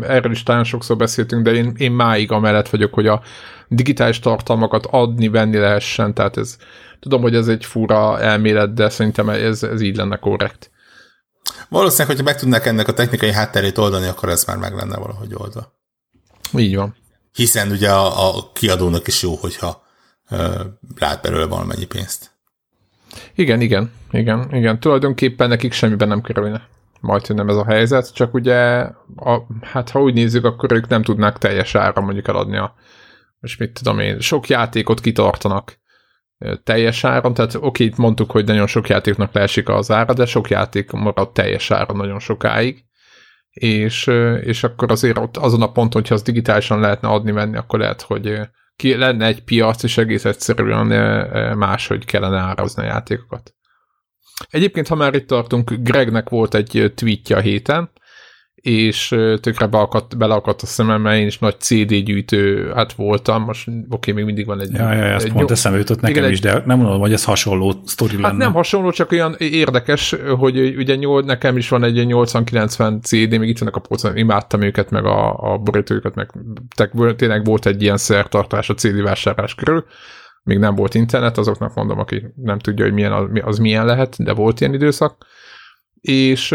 [0.00, 3.22] erről is talán sokszor beszéltünk, de én, én máig amellett vagyok, hogy a
[3.68, 6.56] digitális tartalmakat adni, venni lehessen, tehát ez,
[7.00, 10.70] tudom, hogy ez egy fura elmélet, de szerintem ez, ez így lenne korrekt.
[11.68, 15.34] Valószínűleg, hogyha meg tudnak ennek a technikai hátterét oldani, akkor ez már meg lenne valahogy
[15.34, 15.72] oldva.
[16.56, 16.96] Így van.
[17.32, 19.82] Hiszen ugye a, a kiadónak is jó, hogyha
[20.30, 20.64] ö,
[20.98, 22.30] lát belőle valamennyi pénzt.
[23.34, 24.80] Igen, igen, igen, igen.
[24.80, 26.68] Tulajdonképpen nekik semmiben nem kerülne.
[27.00, 28.56] Majd, hogy nem ez a helyzet, csak ugye,
[29.16, 32.74] a, hát ha úgy nézzük, akkor ők nem tudnák teljes ára mondjuk eladni a,
[33.40, 35.78] most mit tudom én, sok játékot kitartanak
[36.62, 40.50] teljes áron, tehát oké, itt mondtuk, hogy nagyon sok játéknak leesik az ára, de sok
[40.50, 42.84] játék marad teljes áron nagyon sokáig,
[43.50, 44.06] és,
[44.40, 48.40] és akkor azért ott azon a ponton, hogyha az digitálisan lehetne adni-venni, akkor lehet, hogy
[48.76, 50.86] ki lenne egy piac, és egész egyszerűen
[51.56, 53.54] máshogy kellene árazni a játékokat.
[54.50, 57.90] Egyébként, ha már itt tartunk, Gregnek volt egy tweetje a héten,
[58.68, 63.70] és tökre beakadt, beleakadt a szemem, mert én is nagy CD gyűjtő hát voltam, most
[63.90, 64.72] oké, még mindig van egy...
[64.72, 67.24] Ja, ja, ezt egy pont eszembe jutott nekem igen, is, de nem mondom, hogy ez
[67.24, 68.36] hasonló sztori Hát lenne.
[68.36, 73.48] nem hasonló, csak olyan érdekes, hogy ugye nyol, nekem is van egy 80-90 CD, még
[73.48, 76.30] itt vannak a polcon, imádtam őket, meg a, a borítójukat, meg
[77.16, 79.84] tényleg volt egy ilyen szertartás a CD vásárlás körül,
[80.42, 84.22] még nem volt internet, azoknak mondom, aki nem tudja, hogy milyen az, az milyen lehet,
[84.22, 85.26] de volt ilyen időszak,
[86.00, 86.54] és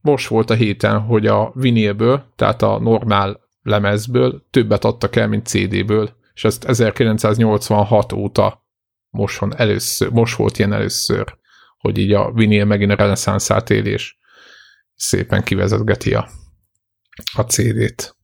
[0.00, 5.46] most volt a héten, hogy a vinilből, tehát a normál lemezből többet adtak el, mint
[5.46, 8.66] CD-ből, és ezt 1986 óta
[9.10, 11.36] most, van először, most volt ilyen először,
[11.78, 14.16] hogy így a vinil megint a reneszánszát él, és
[14.94, 16.28] szépen kivezetgeti a,
[17.36, 18.16] a CD-t.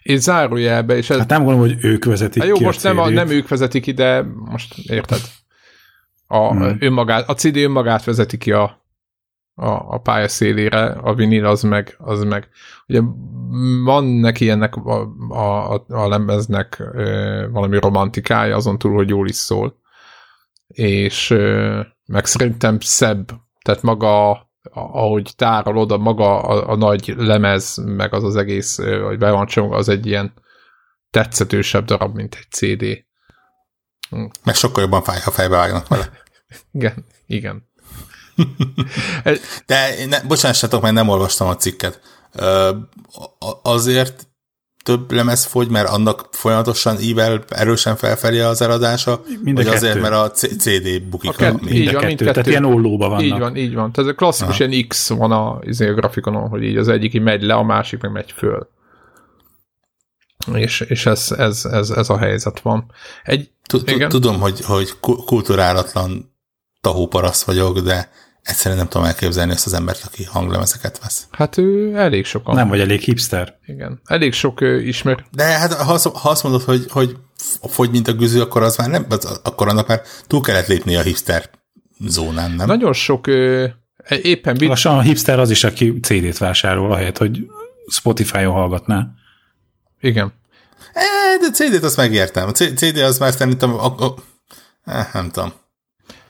[0.00, 1.18] És zárójelbe, és ez...
[1.18, 3.48] Hát nem gondolom, hogy ők vezetik hát jó, ki most a nem, a, nem ők
[3.48, 5.20] vezetik ki, de most érted.
[6.26, 6.76] A, Hmm.
[6.80, 8.79] önmagát, a CD önmagát vezeti ki a,
[9.60, 12.48] a, a pálya szélére, a vinil az meg, az meg.
[12.86, 13.00] Ugye
[13.84, 19.36] van neki ennek a, a, a, lemeznek ö, valami romantikája, azon túl, hogy jól is
[19.36, 19.78] szól.
[20.66, 23.30] És ö, meg szerintem szebb,
[23.64, 24.30] tehát maga,
[24.72, 29.46] ahogy tárolod, a maga a, a nagy lemez, meg az az egész, hogy be van
[29.46, 30.32] csomag, az egy ilyen
[31.10, 33.04] tetszetősebb darab, mint egy CD.
[34.44, 36.10] Meg sokkal jobban fáj, ha fejbe vágnak vele.
[36.72, 37.69] Igen, igen.
[39.66, 42.00] De én ne, bocsánassátok, mert nem olvastam a cikket.
[43.62, 44.28] Azért
[44.84, 50.00] több lemez fogy, mert annak folyamatosan ível erősen felfelé az eladása, Mind vagy azért, kettő.
[50.08, 51.30] mert a CD bukik.
[51.30, 52.32] A kett- mi- így Mind a van, kettő, mindkettő.
[52.32, 53.24] tehát ilyen ollóba vannak.
[53.24, 53.92] Így van, így van.
[53.92, 57.14] Tehát ez a klasszikus ilyen X van a, izé, a grafikonon, hogy így az egyik
[57.14, 58.68] így megy le, a másik meg megy föl.
[60.54, 62.92] És, és ez, ez, ez, ez a helyzet van.
[63.24, 63.50] Egy.
[64.08, 66.34] Tudom, hogy, hogy ku- kulturálatlan
[66.80, 68.10] tahóparaszt vagyok, de
[68.50, 71.26] egyszerűen nem tudom elképzelni ezt az embert, aki hanglemezeket vesz.
[71.30, 72.54] hát ő elég sokan.
[72.54, 73.58] Nem vagy elég hipster.
[73.66, 74.00] Igen.
[74.04, 75.24] Elég sok ismer.
[75.30, 77.16] De hát ha azt, ha azt mondod, hogy, hogy
[77.68, 80.96] fogy, mint a güzű, akkor az már nem, az, akkor annak már túl kellett lépni
[80.96, 81.50] a hipster
[82.06, 82.66] zónán, nem?
[82.66, 83.66] Nagyon sok ö,
[84.22, 87.46] éppen bit, Lassan a hipster az is, aki CD-t vásárol, ahelyett, hogy
[87.90, 89.08] Spotify-on hallgatná.
[90.00, 90.32] igen.
[90.92, 91.02] E,
[91.40, 92.48] de CD-t azt megértem.
[92.48, 94.14] A CD az már szerintem, a, a,
[94.84, 95.52] eh, nem tudom.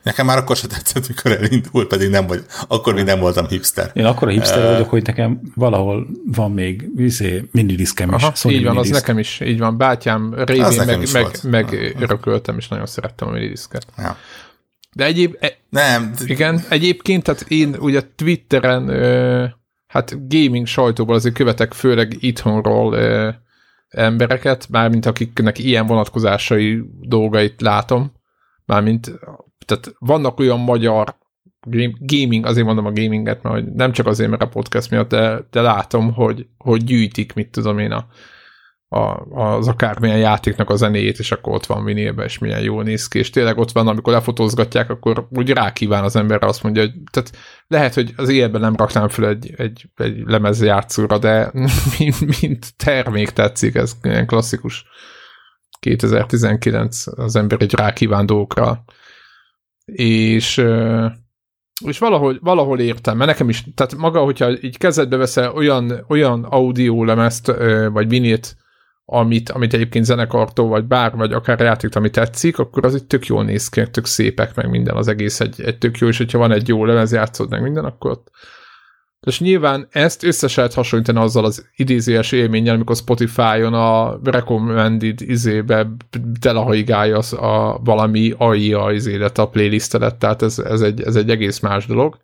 [0.03, 3.91] Nekem már akkor se tetszett, mikor elindult, pedig nem vagy, akkor még nem voltam hipster.
[3.95, 8.23] Én akkor a hipster vagyok, hogy nekem valahol van még izé, minidiskem is.
[8.23, 9.01] Aha, Sony így van, az minidisc.
[9.01, 9.77] nekem is, így van.
[9.77, 11.43] Bátyám Az révén meg, is meg, volt.
[11.43, 13.87] meg örököltem, és nagyon szerettem a minidisket.
[13.97, 14.17] Ja.
[14.93, 19.45] De egyéb, e, Nem, Igen, egyébként, tehát én ugye Twitteren, ö,
[19.87, 23.29] hát gaming sajtóból azért követek főleg itthonról ö,
[23.89, 28.13] embereket, mármint akiknek ilyen vonatkozásai dolgait látom,
[28.65, 29.13] mármint,
[29.67, 31.19] tehát vannak olyan magyar
[31.99, 35.61] gaming, azért mondom a gaminget, mert nem csak azért, mert a podcast miatt, de, de
[35.61, 38.07] látom, hogy, hogy gyűjtik, mit tudom én, a,
[38.93, 43.09] a, az akármilyen játéknak a zenéjét, és akkor ott van vinilbe, és milyen jól néz
[43.09, 46.93] ki, és tényleg ott van, amikor lefotózgatják, akkor úgy rákíván az emberre, azt mondja, hogy
[47.11, 47.33] tehát
[47.67, 51.51] lehet, hogy az életben nem raknám fel egy, egy, egy lemezjátszóra, de
[51.99, 54.85] mint, mint termék tetszik, ez ilyen klasszikus
[55.81, 58.85] 2019 az ember egy rákíván dolgokra.
[59.93, 60.65] És
[61.85, 66.45] és valahol, valahol értem, mert nekem is, tehát maga, hogyha így kezedbe veszel olyan, olyan
[66.45, 68.57] audio lemezt, ö, vagy vinilt,
[69.05, 73.27] amit, amit egyébként zenekartól, vagy bár, vagy akár játék, ami tetszik, akkor az itt tök
[73.27, 76.39] jól néz ki, tök szépek, meg minden, az egész egy, egy tök jó, és hogyha
[76.39, 78.31] van egy jó lemez játszód, meg minden, akkor ott
[79.27, 85.21] és nyilván ezt össze se lehet hasonlítani azzal az idézőjes élménnyel, amikor Spotify-on a recommended
[85.21, 85.91] izébe
[86.41, 91.87] telehaigálja a valami AI-a izédet, a playlistedet, tehát ez, ez, egy, ez egy egész más
[91.87, 92.19] dolog.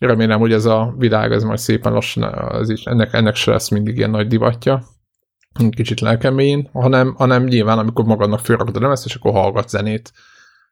[0.00, 3.68] Remélem, hogy ez a világ, ez majd szépen lassan, ez is, ennek, ennek se lesz
[3.68, 4.84] mindig ilyen nagy divatja,
[5.70, 10.12] kicsit lelkemény, hanem, hanem nyilván, amikor magadnak fölrakod a lemezt, és akkor hallgat zenét.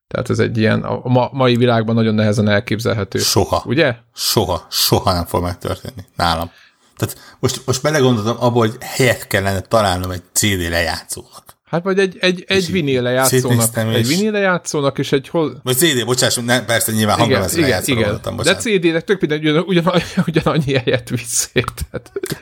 [0.08, 3.18] Tehát ez egy ilyen, a ma, mai világban nagyon nehezen elképzelhető.
[3.18, 3.62] soha.
[3.66, 3.96] Ugye?
[4.14, 6.50] Soha, soha nem fog megtörténni nálam.
[6.96, 11.57] Tehát most, most belegondoltam abba, hogy helyet kellene találnom egy CD lejátszónak.
[11.70, 12.70] Hát vagy egy, egy, egy
[13.02, 13.50] lejátszónak.
[13.50, 15.52] szétnéztem, Egy vinil lejátszónak, és egy hoz...
[15.62, 17.94] Vagy CD, bocsáss, ne, persze nyilván hanglemezre igen, igen.
[17.94, 18.56] gondoltam, De.
[18.56, 21.50] CD-nek tök minden ugyan, ugyan, ugyanannyi helyet visz?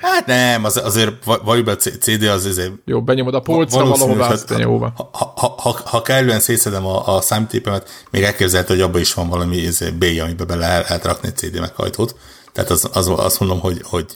[0.01, 4.25] Hát nem, az, azért va- valójában a CD az azért Jó, benyomod a polcra valahová,
[4.27, 4.93] hogy aztán jóva.
[4.97, 9.29] ha, ha, ha, ha, kellően szétszedem a, a számítépemet, még elképzelhető, hogy abban is van
[9.29, 12.17] valami B, amiben bele el- lehet rakni egy CD meghajtót.
[12.53, 14.07] Tehát az, az, azt mondom, hogy, hogy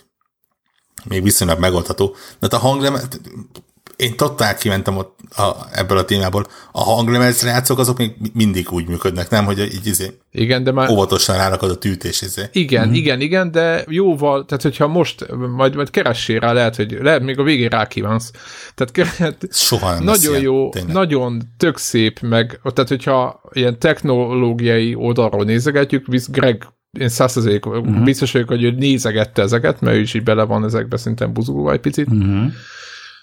[1.04, 2.06] még viszonylag megoldható.
[2.08, 3.08] De hát a hanglemez,
[4.00, 6.46] én totál kimentem ott a, ebből a témából.
[6.72, 10.90] A hanglemez játszók azok még mindig úgy működnek, nem, hogy így izé, igen, de már...
[10.90, 12.42] óvatosan rárakod a tűtés izé.
[12.52, 12.94] Igen, mm-hmm.
[12.94, 17.38] igen, igen, de jóval, tehát hogyha most, majd, majd keressél rá, lehet, hogy lehet még
[17.38, 18.30] a végén rákívánsz.
[18.74, 20.94] Tehát Soha nem nagyon ilyen, jó, tényleg.
[20.94, 26.66] nagyon tök szép, meg, tehát hogyha ilyen technológiai oldalról nézegetjük, visz Greg
[26.98, 28.04] én százszerzék uh-huh.
[28.04, 31.72] biztos vagyok, hogy ő nézegette ezeket, mert ő is így bele van ezekbe szintén buzulva
[31.72, 32.06] egy picit.
[32.06, 32.52] Uh-huh.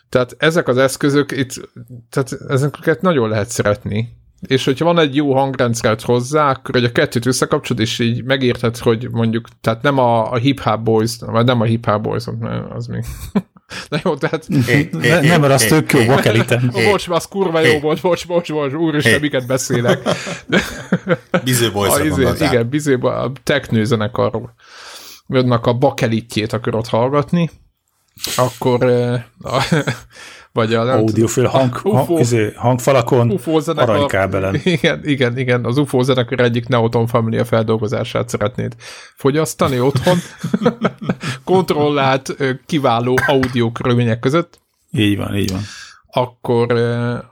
[0.09, 1.69] Tehát ezek az eszközök, itt,
[2.09, 4.15] tehát ezeket nagyon lehet szeretni.
[4.47, 8.77] És hogyha van egy jó hangrendszert hozzá, akkor hogy a kettőt összekapcsolod, és így megérted,
[8.77, 12.23] hogy mondjuk, tehát nem a, a Hip Hop Boys, vagy nem a Hip Hop Boys,
[12.69, 13.05] az még
[13.89, 14.47] Na jó, tehát...
[14.91, 16.69] ne, nem, mert az tök jó, bakelitem.
[16.73, 20.09] Bocs, az kurva jó volt, bocs, bocs, bocs, úristen, miket beszélek.
[21.43, 24.53] Biző Boys-ra izé, Igen, Biző a technő zenekarról.
[25.27, 27.49] Jönnek a bakelitjét akarod hallgatni,
[28.35, 28.79] akkor
[30.53, 30.93] vagy a...
[30.93, 34.59] Audiofil hang, hang, izé, hangfalakon, UFO aranykábelen.
[34.63, 38.75] Igen, igen, igen, az UFO zenekar egyik Neoton Family feldolgozását szeretnéd
[39.15, 40.17] fogyasztani otthon,
[41.43, 44.59] kontrollált, kiváló audio körülmények között.
[44.91, 45.61] Így van, így van
[46.11, 46.71] akkor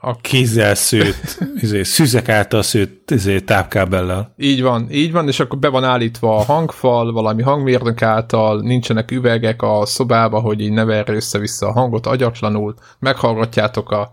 [0.00, 4.34] a kézzel szőtt, izé, szüzek által szőtt izé, tápkábellel.
[4.36, 9.10] Így van, így van, és akkor be van állítva a hangfal, valami hangmérnök által, nincsenek
[9.10, 14.12] üvegek a szobába, hogy így ne verje össze-vissza a hangot agyatlanul, meghallgatjátok a,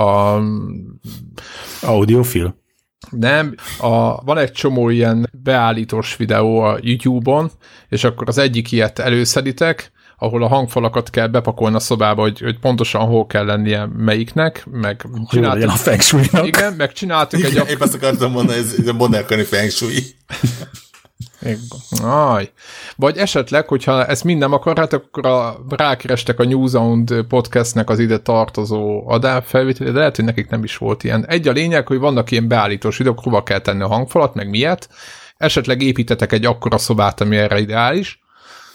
[0.00, 0.40] a
[1.82, 2.64] audiofil.
[3.10, 7.50] Nem, a, van egy csomó ilyen beállítós videó a YouTube-on,
[7.88, 12.58] és akkor az egyik ilyet előszeditek, ahol a hangfalakat kell bepakolni a szobába, hogy, hogy
[12.58, 15.68] pontosan hol kell lennie melyiknek, meg csináltuk...
[15.68, 16.46] a feng shui-nak.
[16.46, 17.62] Igen, meg csináltuk egy...
[17.70, 20.02] Épp azt akartam mondani, ez a modern feng shui.
[22.02, 22.50] Aj.
[22.96, 27.98] Vagy esetleg, hogyha ezt mind nem akarjátok, akkor a, rákerestek a New Sound podcastnek az
[27.98, 31.26] ide tartozó adásfelvételé, de lehet, hogy nekik nem is volt ilyen.
[31.26, 34.88] Egy a lényeg, hogy vannak ilyen beállítós videók, hova kell tenni a hangfalat, meg miért.
[35.36, 38.20] Esetleg építetek egy akkora szobát, ami erre ideális,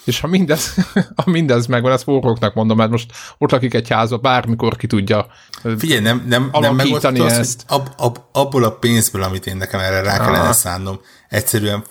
[0.04, 0.74] és ha mindez,
[1.24, 5.26] ha mindez megvan, ezt forróknak mondom, mert most ott lakik egy házba, bármikor ki tudja
[5.78, 7.64] Figyelj, nem, nem, nem megoldható az, ezt.
[7.68, 10.54] Ab, ab, abból a pénzből, amit én nekem erre rá kellene ah.
[10.54, 11.84] szánnom, egyszerűen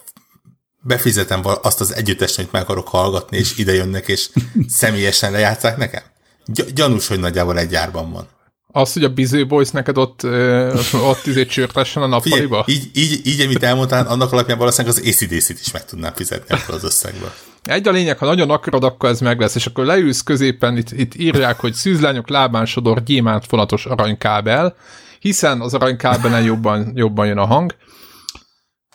[0.82, 4.30] befizetem azt az együttest, amit meg akarok hallgatni, és ide jönnek, és
[4.68, 6.04] személyesen lejátszák nekem?
[6.46, 8.28] Gy- gyanús, hogy nagyjából egy gyárban van.
[8.74, 12.66] Az, hogy a Biző Boys neked ott, ö, ott izé csörtessen a nappaliba?
[12.68, 16.76] Így, így, így, amit elmondtál, annak alapján valószínűleg az ACDC-t is meg tudnám fizetni ebből
[16.76, 17.34] az összegből.
[17.64, 20.92] Egy a lényeg, ha nagyon akarod, akkor ez meg lesz, és akkor leülsz középen, itt,
[20.92, 24.76] itt írják, hogy szűzlányok lábán sodor gyémánt fonatos aranykábel,
[25.20, 27.76] hiszen az aranykábelen jobban, jobban jön a hang.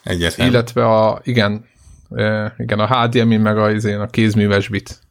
[0.03, 0.47] Egyetlen.
[0.47, 1.65] Illetve a, igen,
[2.57, 3.69] igen, a HDMI meg a,
[4.01, 5.06] a kézműves bit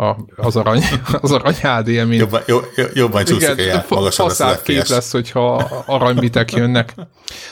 [0.00, 0.82] a, az arany,
[1.20, 2.16] az arany HDMI.
[2.16, 5.54] Jobban, jobb, jobban csúszik Igen, magasabb lesz kép lesz, hogyha
[5.86, 6.94] aranybitek jönnek.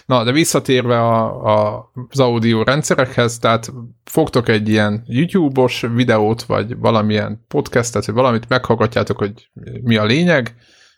[0.06, 3.72] Na, de visszatérve a, a, az audio rendszerekhez, tehát
[4.04, 9.50] fogtok egy ilyen YouTube-os videót, vagy valamilyen podcastet, vagy valamit, meghallgatjátok, hogy
[9.82, 10.54] mi a lényeg,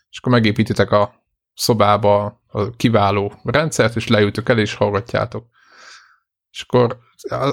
[0.09, 1.13] és akkor megépítitek a
[1.53, 5.45] szobába a kiváló rendszert, és leültök el, és hallgatjátok.
[6.51, 6.97] És akkor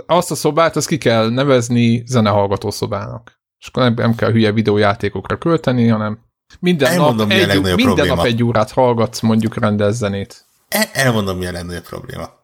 [0.06, 5.38] azt a szobát, azt ki kell nevezni zenehallgató szobának és akkor nem, kell hülye videójátékokra
[5.38, 6.18] költeni, hanem
[6.60, 8.14] minden, nap, egy, minden probléma.
[8.14, 10.44] nap egy órát hallgatsz mondjuk rendezzenét.
[10.68, 12.36] El, elmondom, mi a legnagyobb probléma.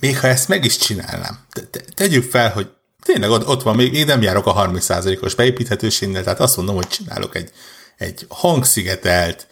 [0.00, 2.70] Még ha ezt meg is csinálnám, te, te, tegyük fel, hogy
[3.02, 6.86] tényleg ott, ott van, még én nem járok a 30%-os beépíthetőségnél, tehát azt mondom, hogy
[6.86, 7.50] csinálok egy,
[7.96, 9.46] egy hangszigetelt,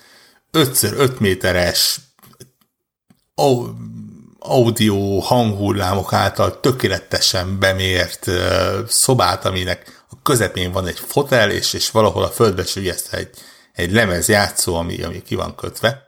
[0.53, 2.01] 5x5 méteres
[4.39, 8.27] audio hanghullámok által tökéletesen bemért
[8.89, 13.31] szobát, aminek közepén van egy fotel, és, és valahol a földbe sügyeszt egy,
[13.73, 16.07] egy lemez játszó, ami, ami ki van kötve.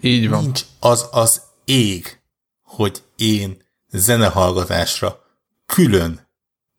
[0.00, 0.42] Így van.
[0.42, 2.20] Nincs az az ég,
[2.62, 5.20] hogy én zenehallgatásra
[5.66, 6.28] külön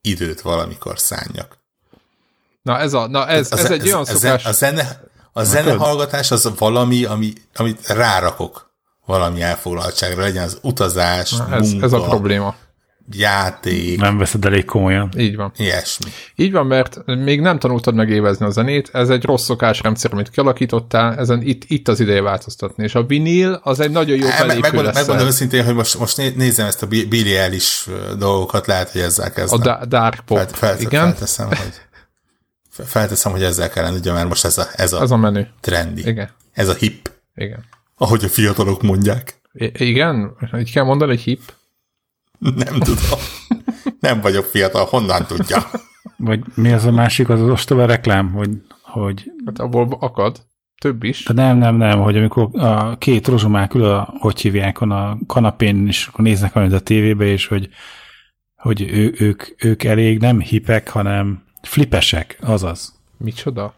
[0.02, 1.60] időt valamikor szálljak.
[2.62, 4.46] Na ez, a, na ez, ez, ez egy olyan szokás.
[4.46, 8.72] A zene, a zenehallgatás az valami, ami, amit rárakok
[9.06, 12.56] valami elfoglaltságra, legyen az utazás, na, ez, munka, ez a probléma
[13.16, 14.00] játék.
[14.00, 15.10] Nem veszed elég komolyan.
[15.18, 15.52] Így van.
[15.58, 16.12] Ilyesmi.
[16.36, 20.30] Így van, mert még nem tanultad meg évezni a zenét, ez egy rossz szokásrendszer, amit
[20.30, 24.60] kialakítottál, ezen itt, itt az ideje változtatni, és a vinil az egy nagyon jó felépő
[24.60, 24.96] megmondom, lesz.
[24.96, 29.60] Megmondom őszintén, hogy most, most nézem ezt a Billy Eilish dolgokat, lehet, hogy ezzel kezdem.
[29.60, 31.04] A da- dark pop, Felt, felt, igen.
[31.04, 31.82] Felteszem, hogy
[32.86, 35.44] felteszem, hogy ezzel kellene, ugye, mert most ez a, ez a, ez a menü.
[35.62, 36.08] trendi.
[36.08, 36.30] Igen.
[36.54, 37.12] Ez a hip.
[37.36, 37.64] Igen.
[37.98, 39.42] Ahogy a fiatalok mondják.
[39.54, 40.32] I- igen?
[40.58, 41.42] Így kell mondani, hogy hip?
[42.42, 43.20] Nem tudom.
[44.00, 45.70] Nem vagyok fiatal, honnan tudja?
[46.18, 48.50] Vagy mi az a másik, az az ostoba reklám, hogy...
[48.82, 49.32] hogy...
[49.46, 50.46] Hát abból akad.
[50.78, 51.24] több is.
[51.24, 55.88] De nem, nem, nem, hogy amikor a két rozsomák ül, a, hogy hívják, a kanapén,
[55.88, 57.70] és akkor néznek valamit a tévébe, és hogy,
[58.56, 63.00] hogy ő, ők, ők elég nem hipek, hanem flipesek, azaz.
[63.18, 63.74] Micsoda?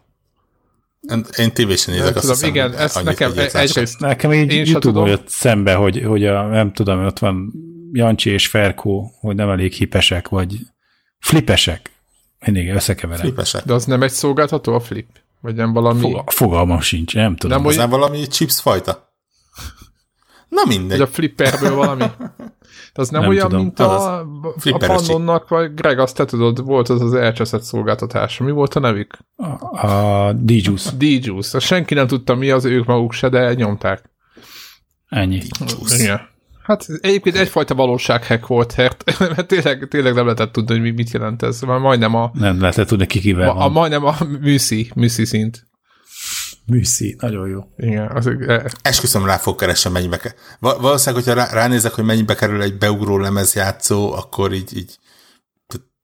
[1.37, 4.73] Én tévésen nézek, azt tudom, hiszem, igen, ez annyit nekem egyrészt Nekem így Én sem
[4.73, 5.07] YouTube-on tudom.
[5.07, 7.53] jött szembe, hogy, hogy a, nem tudom, ott van
[7.95, 10.57] Jancsi és Ferkó, hogy nem elég hipesek, vagy
[11.19, 11.91] flipesek.
[12.45, 13.21] Mindig összekeverem.
[13.21, 13.63] Flipesek.
[13.65, 15.07] De az nem egy szolgáltató a flip?
[15.41, 15.99] Vagy nem valami...
[15.99, 17.57] Foga, fogalmam sincs, nem tudom.
[17.57, 19.11] Nem, Az hogy- nem valami chips fajta?
[20.49, 20.97] Na mindegy.
[20.97, 22.03] Vagy a flipperből valami?
[22.93, 23.63] De az nem, Nem olyan, tudom.
[23.63, 24.27] mint a, a
[24.57, 28.43] Flipperes Pannonnak, vagy Greg, azt te tudod, volt az az elcseszett szolgáltatása.
[28.43, 29.17] Mi volt a nevük?
[29.35, 31.59] A, a D-Juice, D-Juice.
[31.59, 34.09] Senki nem tudta mi az, ők maguk se, de nyomták.
[35.09, 35.41] ennyi.
[35.97, 36.21] Igen.
[36.63, 41.11] Hát egyébként egyfajta valósághack volt, mert, mert tényleg, tényleg nem lehetett tudni, hogy mi- mit
[41.11, 41.61] jelent ez.
[41.61, 45.67] Már majdnem a, Nem lehetett tudni ki kivel a, a majdnem a műszi, műszi szint.
[46.65, 47.59] Műszi, nagyon jó.
[47.77, 50.19] Igen, az, e, Esküszöm rá fog keresni, mennyibe.
[50.59, 54.97] Va- valószínűleg, hogyha rá, ránézek, hogy mennyibe kerül egy beugró lemezjátszó, akkor így, így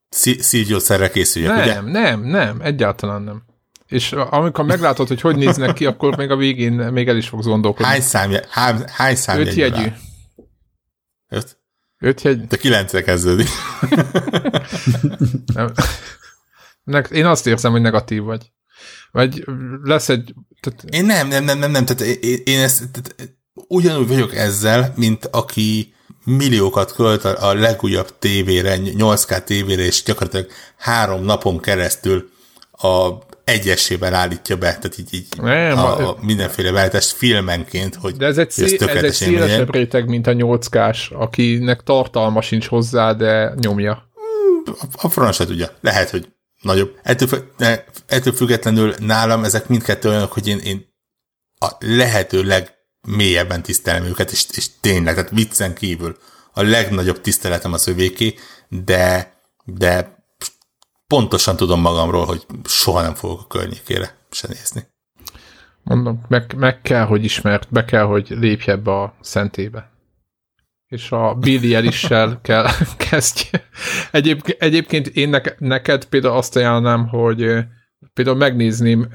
[0.10, 1.74] szí- szívgyógyszerre készüljek, ugye?
[1.74, 3.44] nem, nem, nem, egyáltalán nem.
[3.88, 7.46] És amikor meglátod, hogy hogy néznek ki, akkor még a végén még el is fogsz
[7.46, 7.86] gondolkodni.
[7.92, 9.92] Hány számja, hány, hány számja Öt jegyű.
[11.30, 11.58] Öt?
[12.00, 12.48] Öt jegy.
[12.48, 13.48] De kilencre kezdődik.
[15.54, 15.72] Nem.
[16.84, 18.52] Ne- Én azt érzem, hogy negatív vagy.
[19.12, 19.44] Vagy
[19.84, 20.34] lesz egy...
[20.60, 21.86] Tehát, Én nem, nem, nem, nem, nem.
[21.86, 28.20] Tehát én, én ezt, tehát ugyanúgy vagyok ezzel, mint aki milliókat költ a, a legújabb
[28.20, 32.30] tévére, 8K tévére, és gyakorlatilag három napon keresztül
[32.72, 33.10] a
[33.50, 38.38] egyesében állítja be, tehát így, így Nem, a, a mindenféle váltást filmenként, hogy de ez
[38.38, 39.12] egy, szé- ez egy élmény legyen.
[39.12, 44.10] szélesebb réteg, mint a 8K-s, akinek tartalma sincs hozzá, de nyomja.
[44.66, 45.70] A, a franc se tudja.
[45.82, 46.28] Lehet, hogy
[46.62, 46.96] nagyobb.
[47.04, 47.54] Ettől,
[48.08, 50.88] ettől függetlenül nálam ezek mindkettő olyanok, hogy én, én
[51.60, 56.18] a lehető legmélyebben tisztelem őket, és, és tényleg, tehát viccen kívül
[56.54, 58.36] a legnagyobb tiszteletem az övéké,
[58.68, 59.34] de,
[59.66, 60.19] de
[61.10, 64.88] pontosan tudom magamról, hogy soha nem fogok a környékére se nézni.
[65.84, 69.92] Mondom, meg, meg kell, hogy ismert, be kell, hogy lépj ebbe a szentébe.
[70.88, 73.68] És a Billy Elissel kell kezdje.
[74.12, 77.66] Egyéb, egyébként én neke, neked például azt ajánlom, hogy
[78.14, 79.08] például megnézném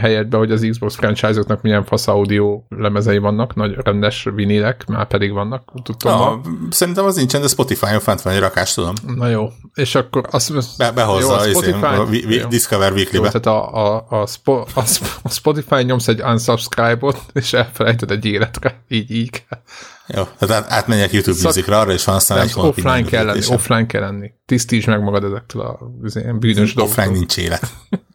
[0.00, 5.32] helyetbe, hogy az Xbox franchise-oknak milyen fasz audio lemezei vannak, nagy rendes vinilek, már pedig
[5.32, 6.20] vannak, tudtam.
[6.20, 6.40] Ah,
[6.70, 8.92] szerintem az nincsen, de Spotify-on fent van egy rakás, tudom.
[9.16, 12.48] Na jó, és akkor azt Be, behozza Jó, a izé, Spotify- a vi, vi, jó.
[12.48, 13.26] Discover Jó, Weekly-be.
[13.30, 14.82] tehát a, a, a, spo, a,
[15.22, 18.84] a Spotify nyomsz egy unsubscribe-ot, és elfelejted egy életre.
[18.88, 19.58] Így, így kell.
[20.06, 23.24] Jó, tehát át, átmenjek YouTube Szóval- Musicra, arra is van aztán egy hónap offline kell
[23.24, 24.30] lenni, offline kell lenni.
[24.46, 25.78] Tisztítsd meg magad ezektől a
[26.14, 27.12] ilyen bűnös Offline dolgoktól.
[27.18, 27.62] nincs élet.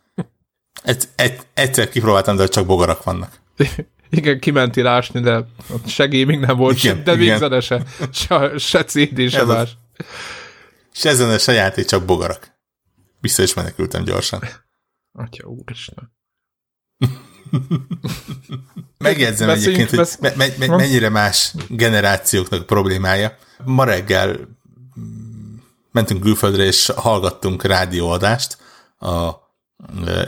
[0.88, 3.40] Egy, egy, egyszer kipróbáltam, de csak bogarak vannak.
[4.10, 8.58] Igen, kimentél ásni, de ott segély még nem volt, Igen, se, de végzene se, se,
[8.58, 9.78] se CD, se Ez más.
[10.94, 12.52] És ezen a saját csak bogarak.
[13.20, 14.44] Vissza is menekültem gyorsan.
[15.12, 16.16] Atya úristen.
[18.98, 23.38] Megjegyzem Beszéljünk, egyébként, hogy besz- me, me, me, mennyire más generációknak problémája.
[23.66, 24.58] Ma reggel
[25.00, 25.56] mm,
[25.92, 28.58] mentünk külföldre, és hallgattunk rádióadást,
[29.00, 29.47] a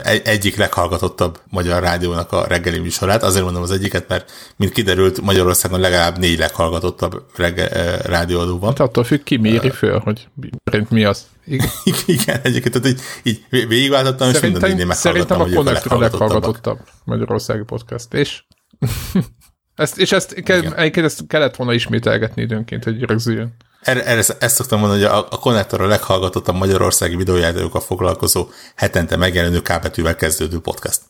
[0.02, 3.22] egy, egyik leghallgatottabb magyar rádiónak a reggeli műsorát.
[3.22, 8.68] Azért mondom az egyiket, mert mint kiderült, Magyarországon legalább négy leghallgatottabb reggel, eh, rádióadó van.
[8.68, 10.28] Hát attól függ, ki méri föl, hogy
[10.88, 11.26] mi az.
[11.46, 11.68] Igen.
[12.06, 16.30] Igen, egyébként tehát így, így végigváltottam, és minden Szerintem, négynél szerintem meghallgattam, a leghallgatottabbak.
[16.30, 18.14] leghallgatottabb magyarországi podcast.
[18.14, 18.44] És,
[19.74, 23.56] ezt, és ezt, ke, ezt kellett volna ismételgetni időnként, hogy rögzüljön.
[23.80, 29.16] Erre, erre ezt szoktam mondani, hogy a, a Connector a leghallgatottabb magyarországi videójátékokkal foglalkozó hetente
[29.16, 31.00] megjelenő K betűvel kezdődő podcast.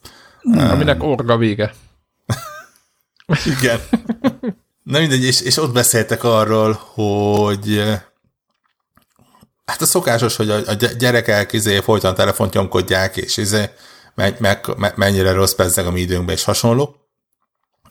[0.42, 1.74] Aminek orga vége.
[3.58, 3.80] Igen.
[4.82, 7.82] Na mindegy, és, és ott beszéltek arról, hogy
[9.64, 13.70] hát a szokásos, hogy a, a gy- gyerekek izé, folyton telefont nyomkodják, és izé,
[14.14, 16.96] me, me, me, mennyire rossz bezzeg a mi időnkben, és hasonló.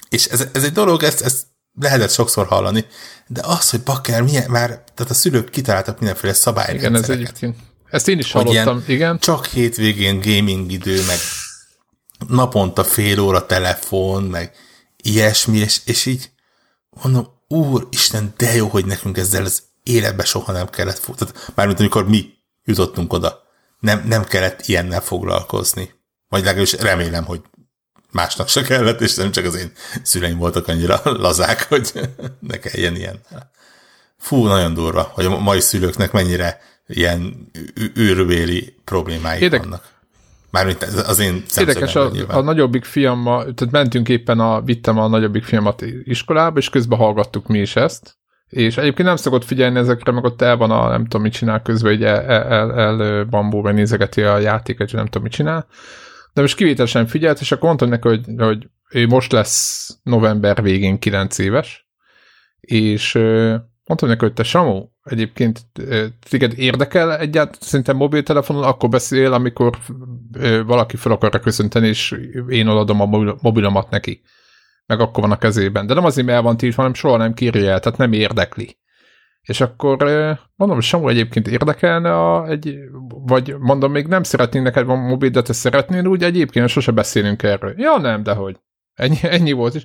[0.09, 1.45] És ez, ez egy dolog, ezt, ezt
[1.79, 2.85] lehetett sokszor hallani,
[3.27, 7.09] de az, hogy bakker, milyen, már, tehát a szülők kitaláltak mindenféle Igen, ez szabályrendszereket.
[7.09, 7.57] egyébként.
[7.89, 9.19] Ezt én is hallottam, igen.
[9.19, 11.17] Csak hétvégén gaming idő, meg
[12.27, 14.51] naponta fél óra telefon, meg
[15.03, 16.31] ilyesmi, és, és így
[16.89, 21.15] mondom, úr, Isten, de jó, hogy nekünk ezzel az életbe soha nem kellett fog.
[21.15, 22.29] Tehát mármint amikor mi
[22.63, 23.41] jutottunk oda,
[23.79, 25.93] nem, nem kellett ilyennel foglalkozni.
[26.27, 27.41] Vagy legalábbis remélem, hogy
[28.11, 29.71] másnak se kellett, és nem csak az én
[30.03, 31.91] szüleim voltak annyira lazák, hogy
[32.39, 33.19] ne kelljen ilyen.
[34.17, 37.51] Fú, nagyon durva, hogy a mai szülőknek mennyire ilyen
[37.95, 39.97] őrvéli problémáik Érdek- vannak.
[40.51, 45.43] Mármint az én Érdekes, a, a nagyobbik fiammal, tehát mentünk éppen, a, vittem a nagyobbik
[45.43, 48.17] fiamat iskolába, és közben hallgattuk mi is ezt,
[48.49, 51.61] és egyébként nem szokott figyelni ezekre, meg ott el van a, nem tudom, mit csinál
[51.61, 55.67] közben, hogy el, el, el bambóban nézegeti a játéket, és nem tudom, mit csinál.
[56.33, 60.99] De most kivételesen figyelt, és akkor mondtam neki, hogy, hogy ő most lesz november végén
[60.99, 61.87] 9 éves,
[62.59, 63.13] és
[63.85, 65.59] mondtam neki, hogy te Samu, egyébként
[66.29, 69.77] téged érdekel egyáltalán, szerintem mobiltelefonon akkor beszél, amikor
[70.65, 72.15] valaki fel akarja köszönteni, és
[72.47, 74.21] én odaadom a mobilomat neki.
[74.85, 75.87] Meg akkor van a kezében.
[75.87, 78.77] De nem azért, mert el van tiltva, hanem soha nem kírja el, tehát nem érdekli.
[79.41, 79.97] És akkor
[80.55, 82.77] mondom, Samu egyébként érdekelne a, egy,
[83.09, 87.43] vagy mondom, még nem szeretnénk neked van mobil, de te szeretnél úgy, egyébként sose beszélünk
[87.43, 87.73] erről.
[87.77, 88.59] Ja, nem, de hogy.
[88.93, 89.83] Ennyi, ennyi volt is.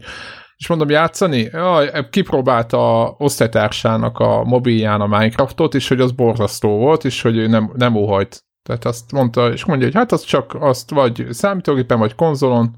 [0.57, 1.49] És mondom, játszani?
[1.53, 7.37] Ja, kipróbálta a osztálytársának a mobilján a Minecraftot, és hogy az borzasztó volt, és hogy
[7.37, 8.45] ő nem, nem óhajt.
[8.63, 12.77] Tehát azt mondta, és mondja, hogy hát az csak azt vagy számítógépen, vagy konzolon,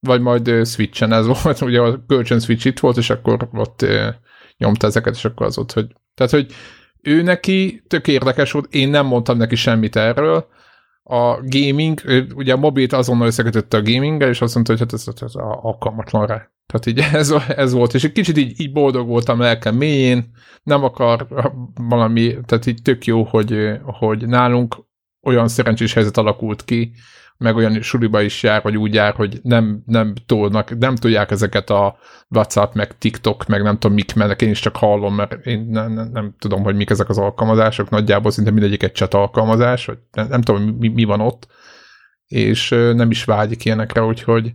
[0.00, 3.86] vagy majd Switchen ez volt, ugye a kölcsön Switch itt volt, és akkor ott
[4.58, 5.86] nyomta ezeket, és akkor az ott, hogy...
[6.14, 6.52] Tehát, hogy
[7.02, 10.46] ő neki tök érdekes volt, én nem mondtam neki semmit erről,
[11.04, 12.00] a gaming,
[12.34, 15.34] ugye a mobilt azonnal összekötötte a gaminggel, és azt mondta, hogy hát ez, ez, ez
[15.34, 16.50] alkalmatlan rá.
[16.66, 20.30] Tehát így ez, ez volt, és egy kicsit így, így boldog voltam lelkem mélyén,
[20.62, 21.26] nem akar
[21.74, 24.76] valami, tehát így tök jó, hogy, hogy nálunk
[25.22, 26.92] olyan szerencsés helyzet alakult ki,
[27.42, 31.70] meg olyan suliba is jár, vagy úgy jár, hogy nem, nem tolnak, nem tudják ezeket
[31.70, 31.96] a
[32.28, 35.92] WhatsApp, meg TikTok, meg nem tudom mik, mert én is csak hallom, mert én nem,
[35.92, 39.98] nem, nem tudom, hogy mik ezek az alkalmazások, nagyjából szinte mindegyik egy chat alkalmazás, vagy
[40.12, 41.46] nem, nem tudom, mi, mi van ott,
[42.26, 44.54] és nem is vágyik ilyenekre, úgyhogy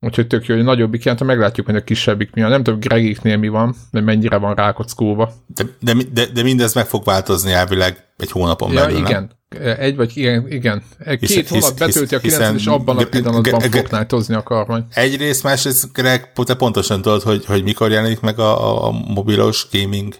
[0.00, 2.50] Úgyhogy tök jó, hogy nagyobbik jelent, meglátjuk, hogy a kisebbik mi van.
[2.50, 5.32] Nem tudom, Gregiknél mi van, de mennyire van rákockulva.
[5.46, 9.22] De, de, de, de mindez meg fog változni elvileg egy hónapon ja, belül, igen.
[9.22, 9.37] Nem?
[9.78, 10.82] Egy vagy igen, igen.
[11.04, 14.84] Két hisz, hónap betölti a 90 és abban a pillanatban Fortnite-ozni akar majd.
[14.90, 20.14] Egyrészt, másrészt, Greg, te pontosan tudod, hogy, hogy mikor jelenik meg a, a mobilos gaming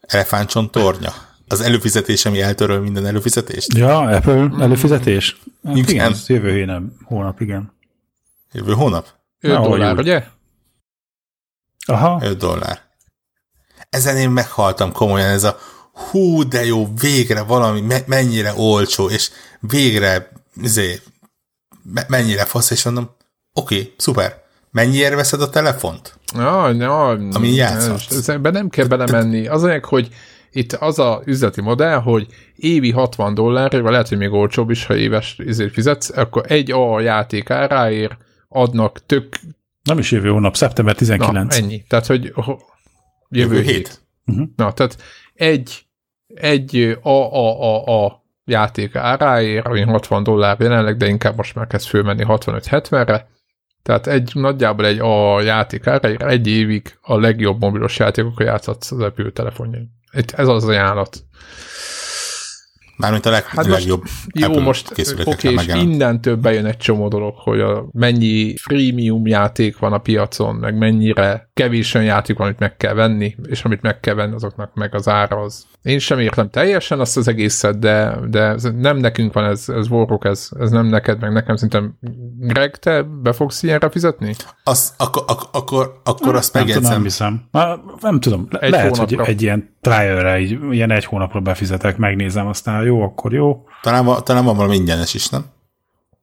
[0.00, 1.12] elefántcsont tornya.
[1.48, 3.74] Az előfizetés, ami eltöröl minden előfizetést?
[3.76, 5.40] Ja, Apple előfizetés?
[5.64, 5.90] Hát igen.
[5.90, 7.72] igen, jövő nem hónap, igen.
[8.52, 9.06] Jövő hónap?
[9.40, 9.98] 5 Na, dollár, úgy.
[9.98, 10.24] ugye?
[11.86, 12.20] Aha.
[12.22, 12.80] 5 dollár.
[13.90, 15.58] Ezen én meghaltam komolyan, ez a
[16.10, 19.30] hú, de jó, végre valami, me- mennyire olcsó, és
[19.60, 20.30] végre
[20.62, 21.00] izé,
[21.82, 23.10] me- mennyire fasz, és mondom,
[23.52, 24.42] oké, okay, szuper.
[24.70, 26.18] Mennyiért veszed a telefont?
[26.34, 28.10] Ja, ja, Ami játszhatsz.
[28.10, 29.46] Ezekben nem kell belemenni.
[29.46, 30.08] Az anyag, hogy
[30.50, 32.26] itt az a üzleti modell, hogy
[32.56, 36.70] évi 60 dollárért, vagy lehet, hogy még olcsóbb is, ha éves ezért fizetsz, akkor egy
[36.70, 38.16] A játék áráért
[38.48, 39.36] adnak tök...
[39.82, 41.56] Nem is jövő hónap, szeptember 19.
[41.56, 41.84] Na, ennyi.
[41.88, 42.56] Tehát, hogy jövő,
[43.28, 43.74] jövő hét.
[43.74, 44.00] hét.
[44.26, 44.48] Uh-huh.
[44.56, 45.02] Na, tehát
[45.34, 45.86] egy,
[46.34, 51.66] egy a, a, a, a játék áráért, ami 60 dollár jelenleg, de inkább most már
[51.66, 53.28] kezd fölmenni 65-70-re,
[53.82, 59.00] tehát egy, nagyjából egy a játék áráért egy évig a legjobb mobilos játékokkal játszhatsz az
[59.00, 59.90] Apple telefonjain.
[60.36, 61.24] Ez az ajánlat.
[62.96, 64.90] Mármint a leg, hát legjobb Jó, most
[65.24, 69.98] oké, és innen több bejön egy csomó dolog, hogy a mennyi freemium játék van a
[69.98, 74.14] piacon, meg mennyire kevés olyan játék van, amit meg kell venni, és amit meg kell
[74.14, 75.66] venni, azoknak meg az ára az.
[75.82, 80.24] Én sem értem teljesen azt az egészet, de, de nem nekünk van ez, ez vorok,
[80.24, 81.98] ez, ez nem neked, meg nekem szerintem
[82.38, 84.34] Greg, te be fogsz ilyenre fizetni?
[84.64, 86.92] Az, akkor, akkor, akkor, akkor azt nem megjegyzem.
[86.92, 87.48] Nem hiszem.
[88.00, 89.18] Nem tudom, egy lehet, hónapra.
[89.18, 90.38] hogy egy ilyen trial-re,
[90.70, 93.64] ilyen egy hónapra befizetek, megnézem, aztán jó, akkor jó.
[93.82, 95.44] Talán, talán van valami ingyenes is, nem?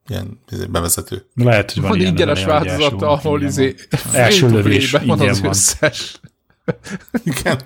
[0.08, 0.39] Ilyen
[0.70, 1.26] bevezető.
[1.36, 3.76] Lehet, hogy van, van ilyen ingyenes változat, ahol izé
[4.12, 5.49] első lövés van az van.
[5.49, 6.20] összes.
[7.24, 7.62] Igen.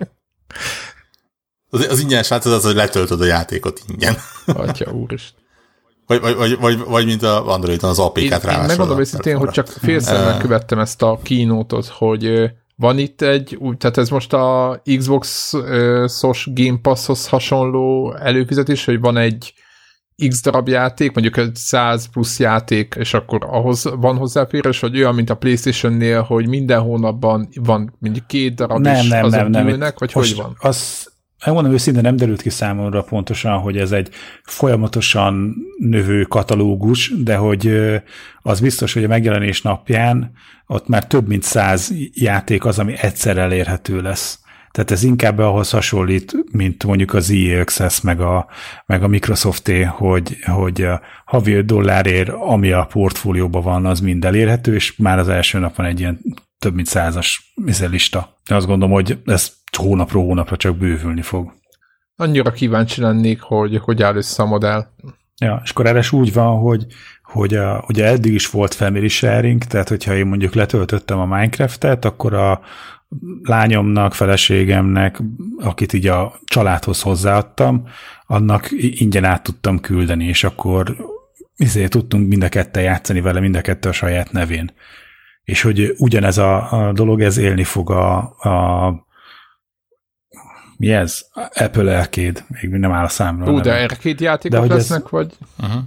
[1.69, 4.15] Az, az ingyenes változat az, hogy letöltöd a játékot ingyen.
[4.45, 5.33] Atya úrist.
[6.07, 8.61] Vagy, vagy, vagy, vagy, vagy mint a Androidon az APK-t rá.
[8.61, 13.77] Én megmondom őszintén, hogy csak félszerűen követtem ezt a kínótot, hogy van itt egy, úgy,
[13.77, 19.53] tehát ez most a Xbox-os Game Pass-hoz hasonló előfizetés, hogy van egy
[20.28, 25.15] x darab játék, mondjuk egy 100 plusz játék, és akkor ahhoz van hozzáférés, vagy olyan,
[25.15, 29.49] mint a Playstation-nél, hogy minden hónapban van mondjuk két darab nem, is nem, azok nem,
[29.49, 30.55] nem, gyűlnek, vagy hogy van?
[30.59, 31.07] Az,
[31.45, 34.09] Megmondom őszintén, nem derült ki számomra pontosan, hogy ez egy
[34.43, 37.80] folyamatosan növő katalógus, de hogy
[38.41, 40.32] az biztos, hogy a megjelenés napján
[40.67, 44.39] ott már több mint száz játék az, ami egyszer elérhető lesz.
[44.72, 48.47] Tehát ez inkább ahhoz hasonlít, mint mondjuk az EA Access meg a,
[48.86, 50.88] meg a Microsofté, hogy, hogy
[51.26, 55.76] havi 5 dollárért, ami a portfólióban van, az mind elérhető, és már az első nap
[55.76, 56.20] van egy ilyen
[56.59, 57.53] több mint százas
[57.89, 58.38] lista.
[58.45, 61.53] Azt gondolom, hogy ez hónapról hónapra csak bővülni fog.
[62.15, 64.86] Annyira kíváncsi lennék, hogy hogy áll össze a modell.
[65.41, 66.86] Ja, és akkor erre úgy van, hogy,
[67.24, 72.05] hogy a, ugye eddig is volt family sharing, tehát hogyha én mondjuk letöltöttem a Minecraft-et,
[72.05, 72.61] akkor a
[73.41, 75.22] lányomnak, feleségemnek,
[75.60, 77.88] akit így a családhoz hozzáadtam,
[78.26, 80.95] annak ingyen át tudtam küldeni, és akkor
[81.55, 84.72] izé, tudtunk mind a ketten játszani vele, mind a kettő a saját nevén.
[85.43, 89.07] És hogy ugyanez a, a dolog, ez élni fog a, a
[90.78, 91.26] mi ez?
[91.53, 93.51] Apple Arcade, még nem áll a számra.
[93.51, 95.10] Ú, de Arcade játékok de lesznek, ez...
[95.10, 95.38] vagy?
[95.60, 95.82] Uh-huh.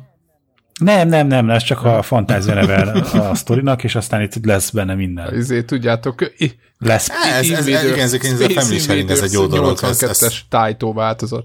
[0.81, 2.91] Nem, nem, nem, ez csak a fantázia neve
[3.31, 5.35] a sztorinak, és aztán itt lesz benne minden.
[5.35, 6.33] Ezért tudjátok,
[6.79, 7.09] lesz.
[7.09, 9.79] Ez, ez, ez, igen, ez, ez a Family Sharing, ez egy jó dolog.
[9.83, 11.45] Ez, ez, Taito változat.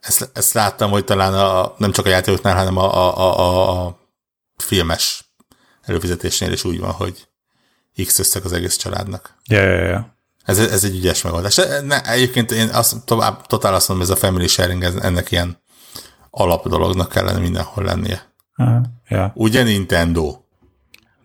[0.00, 3.98] Ezt, ezt láttam, hogy talán a, nem csak a játékoknál, hanem a, a, a, a
[4.56, 5.34] filmes
[5.82, 7.26] előfizetésnél is úgy van, hogy
[8.04, 9.34] X összeg az egész családnak.
[9.48, 10.16] Ja, ja, ja.
[10.44, 11.60] Ez, ez egy ügyes megoldás.
[11.84, 15.62] Ne, egyébként én azt, tovább, totál azt mondom, ez a family sharing, ez, ennek ilyen
[16.30, 18.31] alap dolognak kellene mindenhol lennie.
[18.56, 19.32] Uh, ja.
[19.34, 20.42] Ugye Nintendo?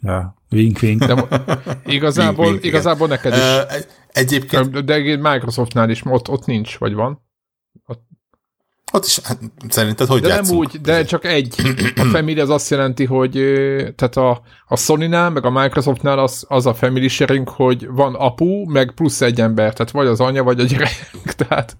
[0.01, 1.05] Ja, wink, wink.
[1.05, 1.27] De
[1.85, 3.39] igazából, wink, wink, igazából neked is.
[3.39, 4.85] Uh, egyébként...
[4.85, 7.26] De Microsoftnál is ott, ott nincs, vagy van?
[8.91, 10.49] Ott is, hát szerinted hogy De játszunk?
[10.49, 11.55] nem úgy, de csak egy.
[11.95, 13.31] A family az azt jelenti, hogy
[13.95, 18.69] tehát a, a Sony-nál, meg a Microsoftnál az, az a family sharing, hogy van apu,
[18.69, 21.11] meg plusz egy ember, tehát vagy az anya, vagy a gyerek.
[21.47, 21.77] Tehát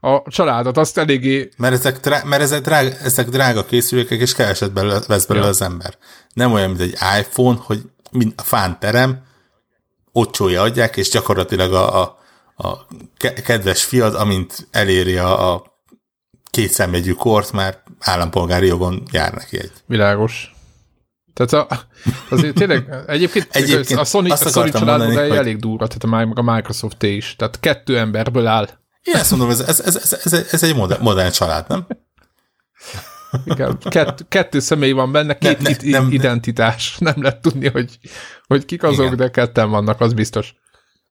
[0.00, 1.48] a családot azt eléggé...
[1.56, 5.50] Mert ezek, drá, mert ezek, drága, ezek drága készülékek, és keveset belőle, vesz belőle ja.
[5.50, 5.94] az ember.
[6.34, 9.24] Nem olyan, mint egy iPhone, hogy mind a fán terem,
[10.30, 12.18] csója adják, és gyakorlatilag a, a,
[12.56, 12.86] a
[13.44, 15.75] kedves fiad, amint eléri a, a
[16.50, 19.72] két szemjegyű kort, már állampolgári jogon jár neki egy.
[19.86, 20.54] Világos.
[21.34, 21.80] Tehát a,
[22.34, 25.36] azért tényleg, egyébként, egyébként a Sony, a Sony családban hogy...
[25.36, 27.36] elég durva, tehát a Microsoft is.
[27.36, 28.68] Tehát kettő emberből áll.
[29.02, 31.86] Én ezt mondom, ez, ez, ez, ez, ez egy modern, modern család, nem?
[33.44, 36.96] Igen, kett, kettő személy van benne, két ne, ne, nem, identitás.
[36.98, 37.98] Nem lehet tudni, hogy,
[38.46, 39.16] hogy kik azok, Igen.
[39.16, 40.54] de ketten vannak, az biztos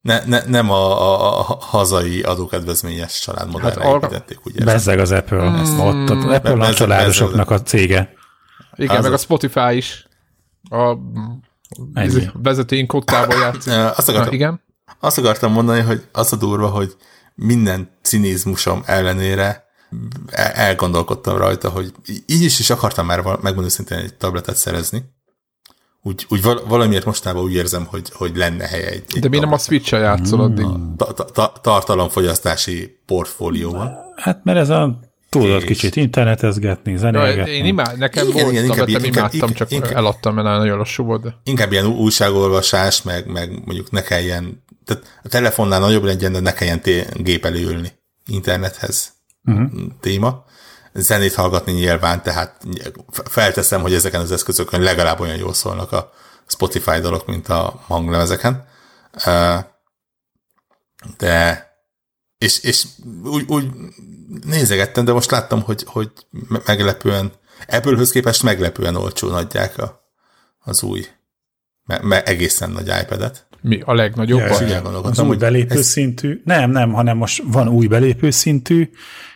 [0.05, 4.65] ne, ne, nem a, a, a hazai adókedvezményes családmodellre hát építették, ugye?
[4.65, 5.49] Bezzeg az Apple.
[5.49, 5.79] Mm.
[5.79, 8.13] Ott, az Apple a családosoknak a cége.
[8.75, 10.07] Igen, az meg a Spotify is.
[10.69, 10.97] A
[12.33, 13.73] vezetőink kottával játszik.
[13.97, 14.61] Azt akartam, igen?
[14.99, 16.95] azt akartam mondani, hogy az a durva, hogy
[17.35, 19.65] minden cinizmusom ellenére
[20.53, 21.93] elgondolkodtam rajta, hogy
[22.25, 25.03] így is is akartam már megmondani szintén egy tabletet szerezni,
[26.07, 29.53] úgy, úgy valamiért mostában úgy érzem, hogy, hogy lenne helye egy, egy De mi nem
[29.53, 30.65] a Switch-el játszol addig?
[31.61, 33.91] Tartalomfogyasztási portfólióban.
[34.15, 34.99] Hát mert ez a
[35.29, 37.51] tudod kicsit internetezgetni, zenélgetni.
[37.51, 41.03] Én imád, nekem igen, volt igen, inkább, inkább, imádtam, csak inkább, eladtam, mert nagyon lassú
[41.03, 41.21] volt.
[41.21, 41.35] De.
[41.43, 46.53] Inkább ilyen újságolvasás, meg, meg mondjuk ne kelljen, tehát a telefonnál nagyobb legyen, de ne
[46.53, 46.81] kelljen
[47.13, 47.91] gép előülni
[48.27, 49.13] internethez
[49.45, 49.69] uh-huh.
[49.99, 50.45] téma
[50.95, 52.65] zenét hallgatni nyilván, tehát
[53.23, 56.11] felteszem, hogy ezeken az eszközökön legalább olyan jól szólnak a
[56.47, 58.67] Spotify dolog, mint a hanglemezeken.
[61.17, 61.65] De
[62.37, 62.85] és, és
[63.23, 63.67] úgy, úgy
[64.45, 66.11] nézegettem, de most láttam, hogy, hogy
[66.65, 67.31] meglepően,
[67.67, 70.13] Apple-höz képest meglepően olcsón adják a,
[70.59, 71.05] az új,
[71.83, 73.47] me, me, egészen nagy iPad-et.
[73.61, 74.39] Mi a legnagyobb?
[74.39, 75.85] Ja, az új belépő ez...
[75.85, 76.41] szintű.
[76.43, 78.89] Nem, nem, hanem most van új belépő szintű,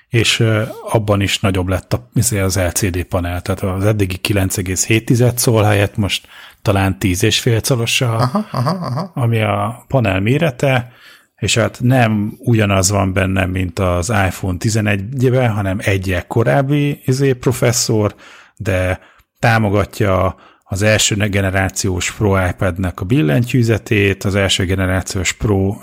[0.10, 0.44] és
[0.92, 2.00] abban is nagyobb lett
[2.42, 6.28] az LCD panel, tehát az eddigi 9,7 szól helyett most
[6.62, 9.12] talán 10,5 szolos, a, aha, aha, aha.
[9.14, 10.92] ami a panel mérete,
[11.36, 18.16] és hát nem ugyanaz van benne, mint az iPhone 11-ben, hanem egy korábbi izé, professzor,
[18.58, 19.00] de
[19.40, 25.76] támogatja az első generációs Pro iPad-nek a billentyűzetét, az első generációs Pro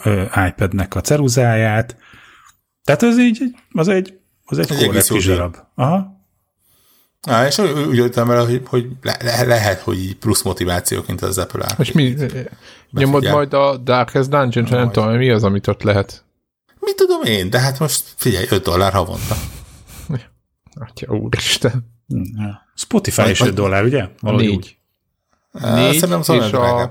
[0.49, 1.97] iPad-nek a ceruzáját,
[2.87, 5.57] tehát ez így, az egy, az egy, egy kis darab.
[5.75, 6.17] Aha.
[7.23, 11.39] Á, és úgy, úgy jöttem vele, hogy, hogy le, lehet, hogy így plusz motivációként az
[11.39, 11.77] Apple áll.
[11.79, 12.15] És mi?
[12.91, 14.91] Nyomod majd a Darkest Dungeon, nem majd.
[14.91, 16.25] tudom, mi az, amit ott lehet?
[16.81, 19.37] Mi tudom én, de hát most figyelj, 5 dollár havonta.
[20.87, 21.95] Atya úristen.
[22.75, 24.09] Spotify is 5 dollár, ugye?
[24.21, 24.77] Valahogy négy.
[25.53, 26.91] Négy, Szerintem és a...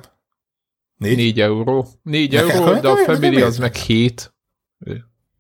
[0.97, 1.15] Négy?
[1.15, 1.87] négy euró.
[2.03, 4.33] Négy Nekem, euró, de a Family az meg hét.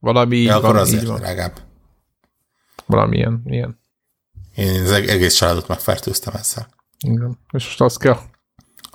[0.05, 1.19] Valami ja, akkor azért van.
[1.19, 1.61] drágább.
[2.85, 3.79] Valami ilyen, ilyen.
[4.55, 6.67] Én az egész családot megfertőztem ezzel.
[6.99, 7.39] Igen.
[7.51, 8.17] És most azt kell.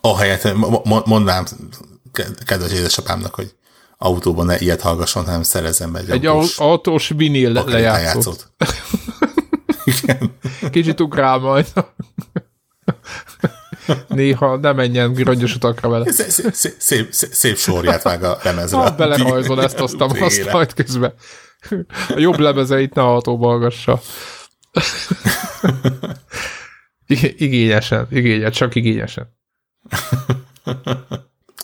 [0.01, 0.55] Ahelyett
[1.05, 1.45] mondnám
[2.47, 3.55] kedves édesapámnak, hogy
[3.99, 8.53] autóban ne ilyet hallgasson, hanem szerezem egy, egy autós, autós vinil lejátszót.
[9.85, 10.39] Igen.
[10.71, 11.67] Kicsit ugrál majd.
[14.09, 16.13] Néha ne menjen rongyos utakra vele.
[16.13, 18.77] Szép, szép, szép, szép sorját vág a lemezre.
[18.77, 21.15] Ha belerajzol ezt, aztán azt majd közben.
[22.09, 24.01] A jobb lemezeit ne autóba hallgassa.
[27.37, 29.39] igényesen, igényes, csak igényesen.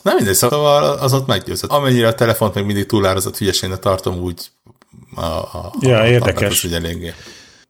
[0.02, 1.70] Nem mindegy, szóval az ott meggyőzött.
[1.70, 4.50] Amennyire a telefont még mindig túlárazott hülyeségnek tartom, úgy
[5.14, 6.64] a, a, ja, a érdekes.
[6.64, 7.14] Az, eléggé.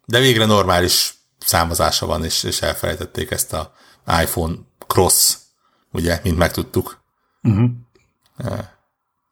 [0.05, 3.73] De végre normális számozása van, és, és elfelejtették ezt a
[4.07, 4.55] iPhone
[4.87, 5.37] Cross,
[5.93, 7.01] ugye, mint megtudtuk.
[7.43, 7.71] Uh-huh.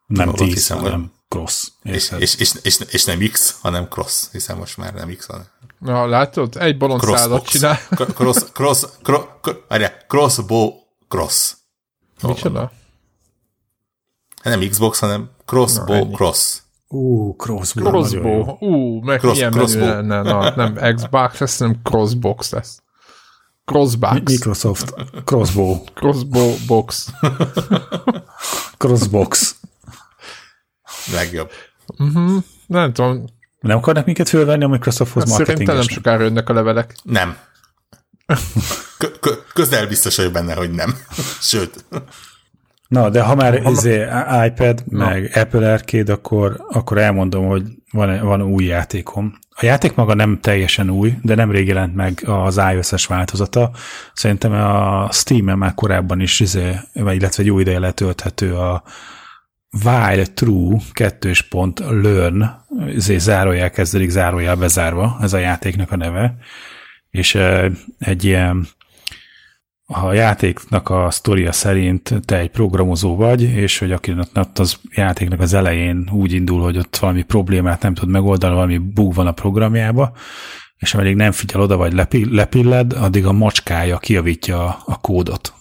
[0.07, 1.67] Nem 10, hiszem, hanem Cross.
[1.83, 5.45] És, és, és, és, és, nem X, hanem Cross, hiszen most már nem X, hanem
[5.79, 6.55] Na, látod?
[6.57, 7.77] Egy bolondszálat csinál.
[7.89, 10.71] Cross, cross, cross, cross, crossbow
[11.07, 11.53] cross.
[12.21, 12.71] Micsoda?
[14.41, 16.59] Hát nem Xbox, hanem crossbow cross.
[16.87, 17.89] Ú, crossbow.
[17.89, 18.57] Crossbow.
[18.59, 19.87] Ú, meg cross, milyen crossbow.
[19.87, 20.21] lenne.
[20.21, 22.83] Na, nem Xbox lesz, hanem crossbox lesz.
[23.65, 24.31] Crossbox.
[24.31, 24.93] Microsoft.
[25.23, 25.83] Crossbow.
[25.93, 27.09] Crossbow box.
[28.77, 29.55] Crossbox.
[31.13, 31.51] Legjobb.
[31.97, 32.43] Uh-huh.
[32.67, 33.25] Nem tudom,
[33.59, 36.95] nem akarnak minket fölvenni a Microsofthoz hát Szerintem nem sokára jönnek a levelek.
[37.03, 37.37] Nem.
[39.53, 40.97] közel biztos vagyok benne, hogy nem.
[41.41, 41.85] Sőt.
[42.87, 44.07] Na, de ha már ha, izé,
[44.45, 45.05] iPad, na.
[45.05, 49.39] meg Apple Arcade, akkor, akkor elmondom, hogy van, van új játékom.
[49.57, 53.71] A játék maga nem teljesen új, de nem rég jelent meg az iOS-es változata.
[54.13, 58.83] Szerintem a Steam-en már korábban is, izé, illetve egy jó ideje letölthető a,
[59.83, 62.43] while true kettős pont learn,
[62.95, 66.37] ezért zárójel kezdődik, zárójel bezárva, ez a játéknak a neve,
[67.09, 67.37] és
[67.99, 68.67] egy ilyen
[69.87, 75.39] a játéknak a sztoria szerint te egy programozó vagy, és hogy aki ott az játéknak
[75.39, 79.31] az elején úgy indul, hogy ott valami problémát nem tud megoldani, valami bug van a
[79.31, 80.11] programjába,
[80.77, 85.53] és ameddig nem figyel oda, vagy lepilled, addig a macskája kiavítja a kódot.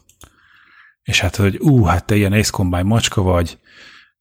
[1.02, 3.58] És hát, hogy ú, hát te ilyen Ace macska vagy,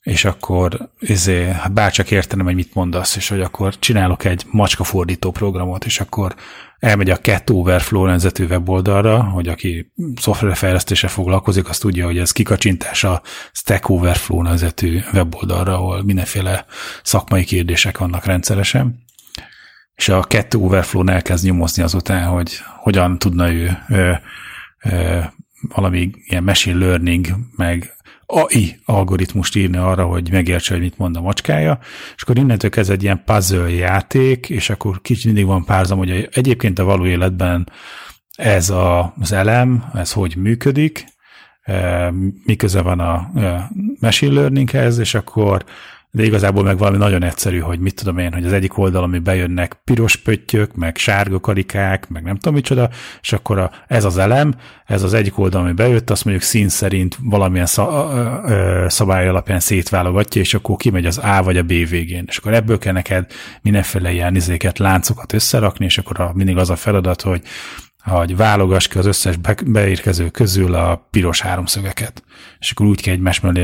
[0.01, 4.83] és akkor izé, hát bárcsak értenem, hogy mit mondasz, és hogy akkor csinálok egy macska
[4.83, 6.35] fordító programot, és akkor
[6.83, 13.03] elmegy a Cat Overflow nemzetű weboldalra, hogy aki szoftverfejlesztése foglalkozik, azt tudja, hogy ez kikacsintás
[13.03, 13.21] a
[13.51, 16.65] Stack Overflow nemzetű weboldalra, ahol mindenféle
[17.03, 19.03] szakmai kérdések vannak rendszeresen.
[19.95, 24.11] És a Cat Overflow elkezd nyomozni azután, hogy hogyan tudna ő ö,
[24.83, 25.19] ö,
[25.75, 27.95] valami ilyen machine learning, meg
[28.25, 31.79] AI algoritmust írni arra, hogy megértse, hogy mit mond a macskája,
[32.15, 36.29] és akkor innentől kezd egy ilyen puzzle játék, és akkor kicsit mindig van párzam, hogy
[36.31, 37.69] egyébként a való életben
[38.35, 41.05] ez a, az elem, ez hogy működik,
[41.61, 42.11] e,
[42.45, 43.69] miközben van a e,
[43.99, 45.65] machine learninghez, és akkor
[46.15, 49.19] de igazából meg valami nagyon egyszerű, hogy mit tudom én, hogy az egyik oldal, ami
[49.19, 52.89] bejönnek piros pöttyök, meg sárga karikák, meg nem tudom micsoda,
[53.21, 54.55] és akkor a, ez az elem,
[54.85, 57.67] ez az egyik oldal, ami bejött, azt mondjuk szín szerint valamilyen
[58.87, 62.25] szabály alapján szétválogatja, és akkor kimegy az A vagy a B végén.
[62.27, 66.69] És akkor ebből kell neked mindenféle ilyen izéket, láncokat összerakni, és akkor a, mindig az
[66.69, 67.41] a feladat, hogy
[68.03, 69.35] hogy válogass ki az összes
[69.65, 72.23] beérkező közül a piros háromszögeket.
[72.59, 73.63] És akkor úgy kell egymás mellé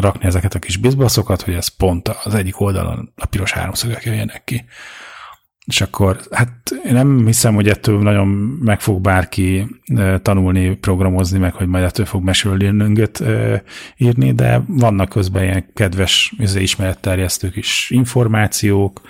[0.00, 4.44] rakni ezeket a kis bizbaszokat, hogy ez pont az egyik oldalon a piros háromszögek jöjjenek
[4.44, 4.64] ki.
[5.66, 6.52] És akkor, hát
[6.84, 8.26] én nem hiszem, hogy ettől nagyon
[8.60, 9.66] meg fog bárki
[10.22, 13.22] tanulni, programozni, meg hogy majd ettől fog mesélőnöngöt
[13.96, 19.00] írni, de vannak közben ilyen kedves izé, ismeretterjesztők is információk,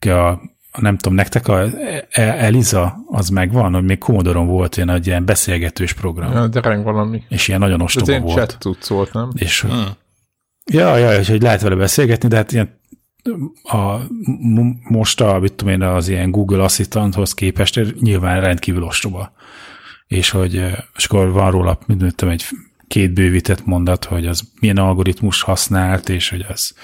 [0.00, 1.64] a nem tudom, nektek a
[2.10, 6.32] Eliza az megvan, hogy még Commodore-on volt ilyen egy ilyen beszélgetős program.
[6.32, 7.22] Ja, de reng valami.
[7.28, 8.36] És ilyen nagyon ostoba Ez volt.
[8.36, 9.30] chat tudsz volt, nem?
[9.34, 9.86] És, hmm.
[10.70, 12.76] Ja, ja, hogy lehet vele beszélgetni, de hát ilyen
[13.62, 13.96] a,
[14.88, 19.32] most a, mit tudom én, az ilyen Google Assistanthoz képest nyilván rendkívül ostoba.
[20.06, 20.54] És hogy,
[20.96, 22.44] és akkor van róla, tudom, egy
[22.86, 26.74] két bővített mondat, hogy az milyen algoritmus használt, és hogy az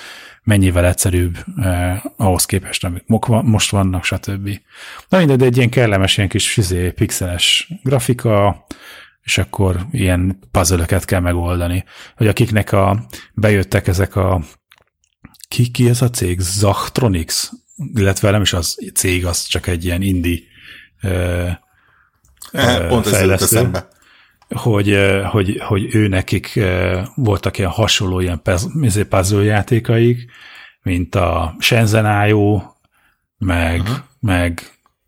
[0.44, 3.04] mennyivel egyszerűbb eh, ahhoz képest, amik
[3.42, 4.60] most vannak, stb.
[5.08, 8.66] Na mindegy, de egy ilyen kellemes, ilyen kis fizé, pixeles grafika,
[9.22, 11.84] és akkor ilyen puzzle kell megoldani.
[12.16, 14.42] Hogy akiknek a, bejöttek ezek a
[15.48, 16.40] ki, ki ez a cég?
[16.40, 17.48] Zachtronics?
[17.94, 20.38] Illetve nem is az cég, az csak egy ilyen indie
[21.00, 21.56] eh,
[22.88, 23.58] Pont fejlesztő.
[23.58, 23.84] Ez
[24.54, 24.98] hogy,
[25.30, 26.60] hogy, hogy ő nekik
[27.14, 28.40] voltak ilyen hasonló ilyen
[28.80, 30.30] izé, puzzle játékaik,
[30.82, 32.62] mint a Shenzhen IO,
[33.38, 33.96] meg, uh-huh.
[34.20, 34.62] meg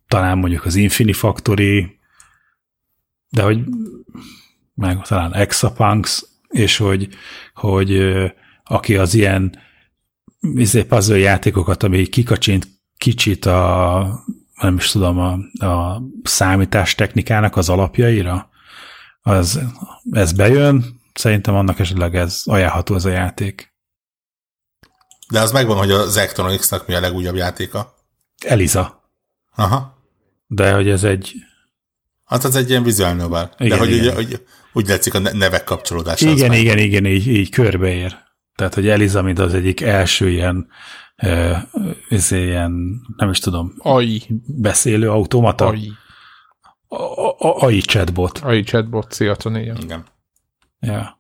[0.09, 1.99] talán mondjuk az Infinifactory,
[3.29, 3.59] de hogy
[4.75, 7.09] meg talán Exapunks, és hogy,
[7.55, 8.15] hogy
[8.65, 9.59] aki az ilyen
[10.41, 14.25] izé, puzzle játékokat, ami kikacsint kicsit a
[14.61, 18.51] nem is tudom, a, a számítástechnikának az alapjaira,
[19.35, 19.61] az,
[20.11, 23.75] ez bejön, szerintem annak esetleg ez ajánlható ez a játék.
[25.31, 27.95] De az megvan, hogy az Electronics-nak mi a legújabb játéka?
[28.45, 29.11] Eliza.
[29.55, 29.99] Aha.
[30.47, 31.33] de hogy ez egy...
[32.25, 33.55] Hát az egy ilyen visual novel.
[33.59, 34.07] Igen, de hogy, igen.
[34.07, 36.31] Úgy, hogy úgy látszik a nevek kapcsolódása.
[36.31, 38.17] Igen, igen, igen, így, így körbeér.
[38.55, 40.69] Tehát, hogy Eliza, mint az egyik első ilyen,
[42.09, 44.23] ez ilyen, nem is tudom, AI.
[44.47, 45.67] beszélő automata.
[45.67, 45.93] AI.
[47.39, 48.39] AI chatbot.
[48.39, 49.37] AI chatbot, szia,
[49.83, 50.05] Igen.
[50.81, 51.17] Ja.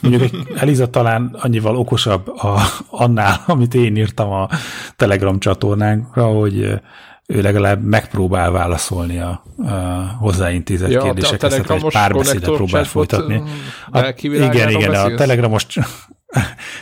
[0.00, 2.60] Mondjuk Eliza talán annyival okosabb a,
[2.90, 4.48] annál, amit én írtam a
[4.96, 6.80] Telegram csatornánkra, hogy
[7.26, 9.70] ő legalább megpróbál válaszolni a, a
[10.18, 13.42] hozzáintézett ja, kérdésekre, szóval egy párbeszédet próbál folytatni.
[13.90, 15.12] A, igen, igen, beszélsz?
[15.12, 15.66] a Telegramos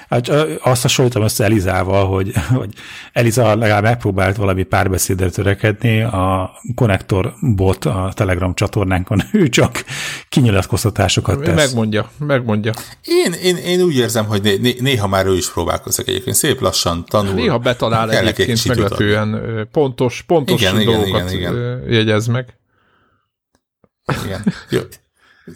[0.09, 0.29] Hát,
[0.63, 2.75] azt hasonlítom össze Elizával, hogy, hogy
[3.13, 9.85] Eliza legalább megpróbált valami párbeszédre törekedni, a konnektor bot a Telegram csatornánkon, ő csak
[10.29, 11.55] kinyilatkoztatásokat tesz.
[11.55, 12.73] Megmondja, megmondja.
[13.05, 16.61] Én, én, én úgy érzem, hogy né, né, néha már ő is próbálkozik egyébként, szép
[16.61, 17.35] lassan tanul.
[17.35, 21.93] Néha betalál egyébként egy meglepően pontos, pontos igen, dolgokat igen, igen, igen.
[21.93, 22.57] jegyez meg.
[24.25, 24.45] Igen.
[24.71, 24.81] Jó.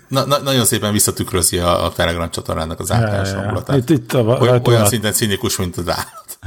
[0.08, 3.76] Na, na, nagyon szépen visszatükrözi a, a Telegram csatornának az általános hangulatát.
[3.76, 4.86] Itt, itt a, Oly, olyan a...
[4.86, 6.38] szinten cinikus, mint az állat.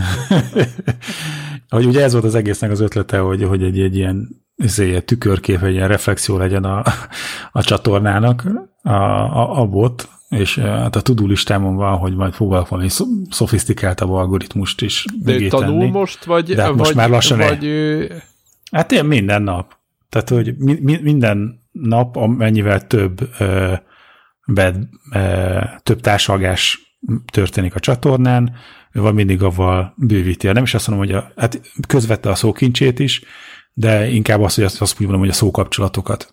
[1.69, 5.63] hogy ugye ez volt az egésznek az ötlete, hogy, hogy egy, egy ilyen izé, tükörkép,
[5.63, 6.83] egy ilyen reflexió legyen a,
[7.51, 8.43] a csatornának,
[8.83, 12.89] a, a, a bot, és hát a tudó listámon van, hogy majd próbálok valami
[13.29, 15.89] szofisztikáltabb algoritmust is De tanul tenni.
[15.89, 18.07] most, vagy, De hát vagy, most már lassan vagy, el...
[18.71, 19.77] Hát én minden nap.
[20.09, 23.73] Tehát, hogy mi, mi, minden nap, amennyivel több, ö,
[24.45, 24.73] be,
[25.13, 26.93] ö, több társalgás
[27.31, 28.55] történik a csatornán,
[28.91, 30.47] van mindig avval bővíti.
[30.47, 33.23] Nem is azt mondom, hogy a, hát közvette a szókincsét is,
[33.73, 36.31] de inkább azt, hogy azt, azt mondom, hogy a szókapcsolatokat.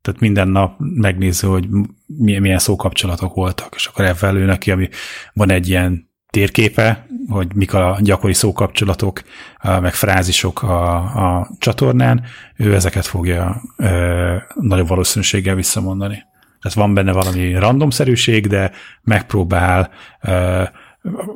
[0.00, 1.68] Tehát minden nap megnéző, hogy
[2.06, 4.88] milyen, milyen szókapcsolatok voltak, és akkor ebben neki, ami
[5.32, 9.22] van egy ilyen térképe, hogy mik a gyakori szókapcsolatok,
[9.62, 12.24] meg frázisok a, a csatornán,
[12.56, 16.22] ő ezeket fogja ö, nagyobb valószínűséggel visszamondani.
[16.60, 18.72] Tehát van benne valami randomszerűség, de
[19.02, 20.62] megpróbál ö,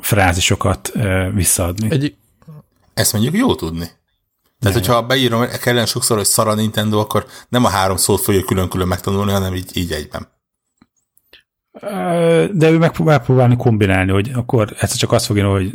[0.01, 1.91] frázisokat ö, visszaadni.
[1.91, 2.17] Egy...
[2.95, 3.87] Ezt mondjuk jó tudni.
[4.61, 8.45] Tehát, hogyha beírom kellene sokszor, hogy szar a Nintendo, akkor nem a három szót fogja
[8.45, 10.29] külön-külön megtanulni, hanem így, így egyben.
[12.53, 15.73] De ő megpróbál próbálni kombinálni, hogy akkor egyszer csak azt fogja, hogy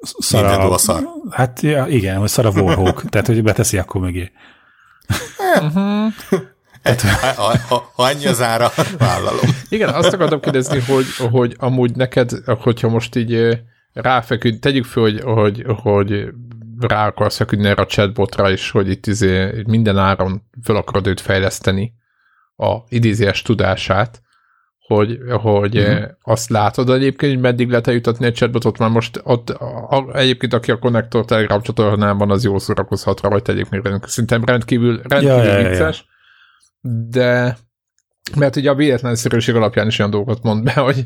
[0.00, 1.02] szar a, szar.
[1.30, 4.32] Hát ja, igen, hogy szar a Warhawk, tehát hogy beteszi akkor mögé.
[5.60, 6.12] Uh-huh.
[7.36, 9.50] ha, ha, ha annyi az ára, vállalom.
[9.68, 13.62] Igen, azt akartam kérdezni, hogy, hogy amúgy neked, hogyha most így
[13.92, 16.28] ráfeküd, tegyük fel, hogy, hogy, hogy
[16.80, 21.20] rá akarsz feküdni erre a chatbotra is, hogy itt izé minden áron fel akarod őt
[21.20, 21.92] fejleszteni
[22.56, 24.22] a idézés tudását,
[24.86, 26.04] hogy, hogy uh-huh.
[26.22, 30.70] azt látod egyébként, hogy meddig lehet eljutatni egy chatbotot, már most ott a, egyébként aki
[30.70, 36.04] a Connector Telegram csatornában az jól szórakozhat rajta egyébként szerintem rendkívül, rendkívül ja, vicces,
[36.82, 36.98] ja, ja.
[37.08, 37.56] de
[38.36, 41.04] mert ugye a véletlenszerűség alapján is olyan dolgokat mond be, hogy,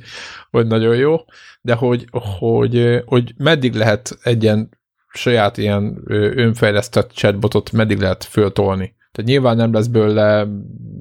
[0.51, 1.16] hogy nagyon jó,
[1.61, 4.68] de hogy, hogy, hogy meddig lehet egy ilyen
[5.12, 6.03] saját ilyen
[6.37, 8.95] önfejlesztett chatbotot meddig lehet föltolni.
[9.17, 10.47] Tehát nyilván nem lesz belőle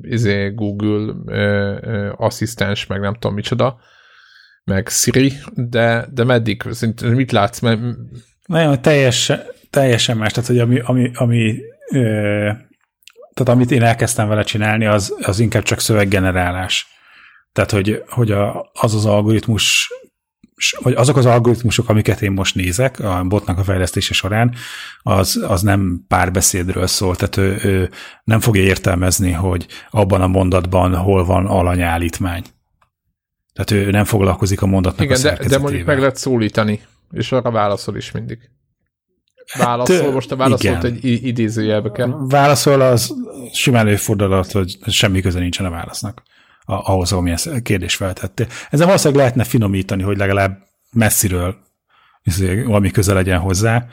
[0.01, 3.79] izé, Google ö, ö, asszisztens, meg nem tudom micsoda,
[4.63, 6.63] meg Siri, de, de meddig?
[7.03, 7.59] Mit látsz?
[7.59, 7.79] Mert...
[8.45, 9.31] Nagyon teljes,
[9.69, 10.31] teljesen más.
[10.31, 11.57] Tehát, hogy ami, ami, ami
[11.91, 12.49] ö,
[13.33, 16.87] tehát amit én elkezdtem vele csinálni, az, az inkább csak szöveggenerálás.
[17.53, 19.93] Tehát, hogy, hogy a, az az algoritmus
[20.81, 24.55] hogy azok az algoritmusok, amiket én most nézek a botnak a fejlesztése során,
[25.01, 27.89] az, az nem párbeszédről szól, tehát ő, ő
[28.23, 32.43] nem fogja értelmezni, hogy abban a mondatban hol van alanyállítmány.
[33.53, 36.81] Tehát ő nem foglalkozik a mondatnak Igen, a de, de mondjuk meg lehet szólítani,
[37.11, 38.49] és arra válaszol is mindig.
[39.57, 40.93] Válaszol, hát, most a válaszolt igen.
[40.93, 42.15] egy idézőjelbe kell.
[42.27, 43.13] Válaszol az
[43.53, 46.23] simán előfordulhat, hogy semmi köze nincsen a válasznak
[46.65, 48.47] ahhoz, amilyen kérdés feltettél.
[48.69, 51.55] Ezzel valószínűleg lehetne finomítani, hogy legalább messziről
[52.23, 53.87] izé, valami köze legyen hozzá,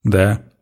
[0.00, 0.54] de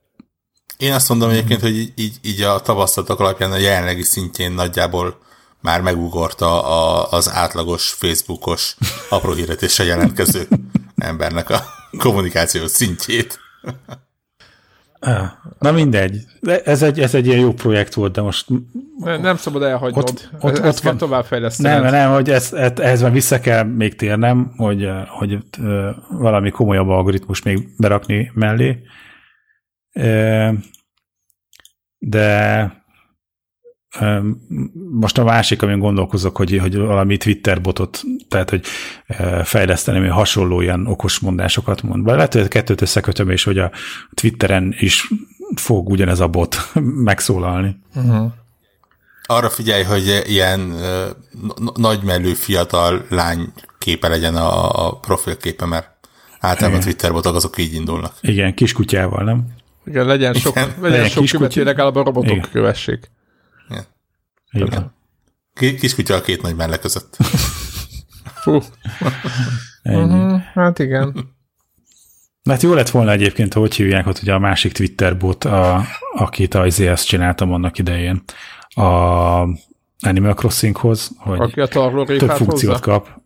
[0.77, 5.19] én azt mondom egyébként, hogy így, így a tavasztatok alapján a jelenlegi szintjén nagyjából
[5.61, 8.77] már megugorta a, az átlagos Facebookos
[9.09, 10.49] apró hirdetéssel jelentkező
[10.97, 11.65] embernek a
[11.99, 13.39] kommunikációs szintjét.
[15.59, 16.17] Na mindegy.
[16.65, 18.49] Ez egy, ez egy ilyen jó projekt volt, de most...
[18.99, 20.09] Nem, szabad elhagynod.
[20.09, 21.81] Ott, ott, ezt ott van, továbbfejleszteni.
[21.81, 25.39] Nem, nem, hogy ez, ehhez már vissza kell még térnem, hogy, hogy
[26.11, 28.83] valami komolyabb algoritmus még berakni mellé.
[31.99, 32.84] De
[34.91, 38.65] most a másik, amin gondolkozok, hogy, hogy valami Twitter botot, tehát, hogy
[39.45, 42.05] fejleszteni, hogy hasonló ilyen okos mondásokat mond.
[42.05, 43.71] Be lehet, hogy a kettőt összekötöm, és hogy a
[44.15, 45.09] Twitteren is
[45.57, 46.57] fog ugyanez a bot
[47.11, 47.77] megszólalni.
[47.95, 48.33] Uh-huh.
[49.27, 55.91] Arra figyelj, hogy ilyen uh, nagymelő fiatal lány képe legyen a, a profilképe, mert
[56.41, 56.91] általában Igen.
[56.91, 58.13] Twitter botok azok így indulnak.
[58.21, 59.47] Igen, kiskutyával, nem?
[59.87, 60.69] Igen, legyen sok, Igen.
[60.81, 62.49] legyen, legyen sok követő, legalább a robotok Igen.
[62.53, 63.11] kövessék.
[64.55, 64.93] Igen.
[65.55, 67.17] Kiskutya a két nagy melle között.
[68.43, 68.61] Fú.
[69.83, 71.33] uh-huh, hát igen.
[72.45, 75.85] Hát jó lett volna egyébként, hogy hívják ott ugye a másik Twitter bot, a,
[76.15, 78.23] akit az IZS csináltam annak idején
[78.69, 78.83] a
[80.01, 82.79] Animal Crossinghoz, hogy Aki a több funkciót hozza?
[82.79, 83.23] kap.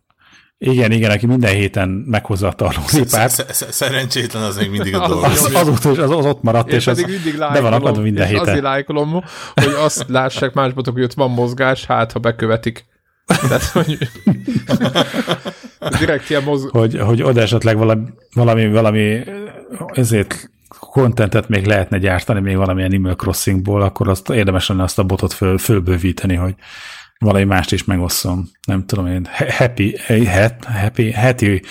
[0.61, 3.29] Igen, igen, aki minden héten meghozza a tarlózipát.
[3.53, 5.23] Szerencsétlen az még mindig a dolog.
[5.23, 7.05] Az, az, az, az, az ott maradt, és az
[7.37, 8.41] be van akadva minden héten.
[8.41, 9.11] Azért lájkolom,
[9.53, 12.85] hogy azt lássák más botok, hogy ott van mozgás, hát ha bekövetik.
[13.25, 13.97] Tehát, hogy
[15.99, 16.67] direkt ilyen moz...
[16.71, 18.03] Hogy, hogy oda esetleg valami,
[18.33, 19.23] valami, valami
[19.93, 20.49] ezért
[20.79, 25.33] kontentet még lehetne gyártani még valamilyen Animal Crossingból, akkor azt érdemes lenne azt a botot
[25.33, 26.55] föl, fölbővíteni, hogy
[27.19, 28.49] valami mást is megosszom.
[28.67, 31.61] Nem tudom én, happy, happy, happy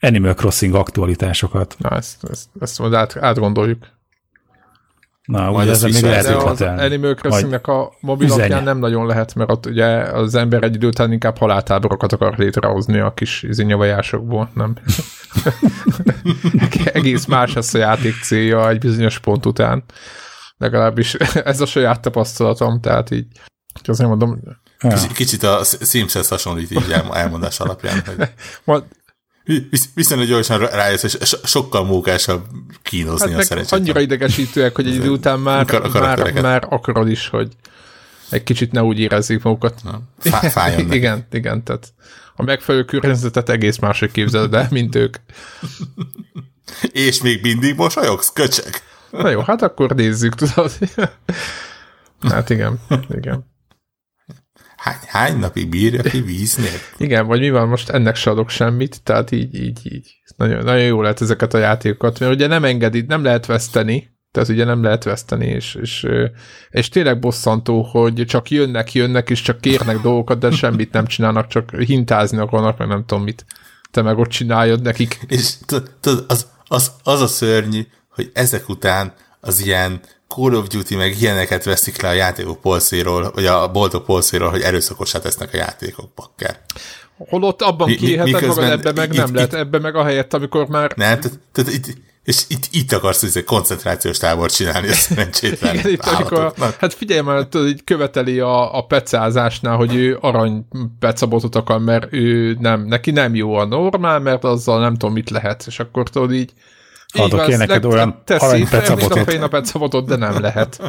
[0.00, 1.76] Animal Crossing aktualitásokat.
[1.78, 3.86] Na, ezt, ezt, ezt majd át, átgondoljuk.
[5.24, 9.66] Na, ugye ezzel még lehet az Animal Crossingnek a mobilapján nem nagyon lehet, mert ott
[9.66, 14.76] ugye az ember egy idő után inkább haláltáborokat akar létrehozni a kis izinyavajásokból, nem?
[16.92, 19.84] Egész más lesz a játék célja egy bizonyos pont után.
[20.56, 21.14] Legalábbis
[21.52, 23.26] ez a saját tapasztalatom, tehát így
[23.84, 24.40] azért mondom,
[24.78, 28.02] Kicsit, kicsit a Simpsons hasonlít így elmondás alapján.
[28.64, 28.82] Hogy...
[29.70, 32.44] Visz, viszonylag gyorsan rájössz, és sokkal mókásabb
[32.82, 33.80] kínozni hát a szerencsétlen.
[33.80, 37.48] Annyira idegesítőek, hogy egy idő után már, már, már akarod is, hogy
[38.30, 39.82] egy kicsit ne úgy érezzék magukat.
[40.18, 41.92] Fá, fájjon Igen, igen, tehát
[42.36, 45.16] a megfelelő környezetet egész máshogy képzeled el, mint ők.
[46.92, 48.82] És még mindig mosolyogsz, köcseg?
[49.10, 50.72] Na jó, hát akkor nézzük, tudod.
[52.20, 53.46] Hát igen, igen
[54.78, 56.68] hány, hány napig bírja ki vízni?
[56.96, 60.16] Igen, vagy mi van, most ennek se adok semmit, tehát így, így, így.
[60.36, 64.48] Nagyon, nagyon jó lehet ezeket a játékokat, mert ugye nem engedi, nem lehet veszteni, tehát
[64.48, 66.06] ugye nem lehet veszteni, és, és,
[66.70, 71.46] és tényleg bosszantó, hogy csak jönnek, jönnek, és csak kérnek dolgokat, de semmit nem csinálnak,
[71.46, 73.44] csak hintázni akarnak, meg nem tudom mit.
[73.90, 75.18] Te meg ott csináljad nekik.
[75.28, 75.54] És
[76.26, 81.64] az, az, az a szörnyű, hogy ezek után az ilyen Call of Duty meg ilyeneket
[81.64, 86.60] veszik le a játékok polszéről, vagy a boltok polszéről, hogy erőszakosá tesznek a játékok, bakker.
[87.16, 90.66] Holott abban kihéheted magad, ebbe meg itt, nem itt, lehet, ebbe meg a helyett, amikor
[90.68, 90.92] már...
[90.96, 91.86] Nem, tehát, tehát itt,
[92.28, 97.20] és itt, itt akarsz egy koncentrációs tábort csinálni, ez szerencsétlen Igen, itt, amikor, Hát figyelj
[97.20, 100.66] már, tudod, így követeli a, a pecázásnál, hogy ő arany
[100.98, 105.30] pecabotot akar, mert ő nem, neki nem jó a normál, mert azzal nem tudom, mit
[105.30, 106.52] lehet, és akkor tudod így
[107.14, 109.28] Adok én neked olyan aranypecabotot.
[109.28, 110.80] a pecabotot, de nem lehet.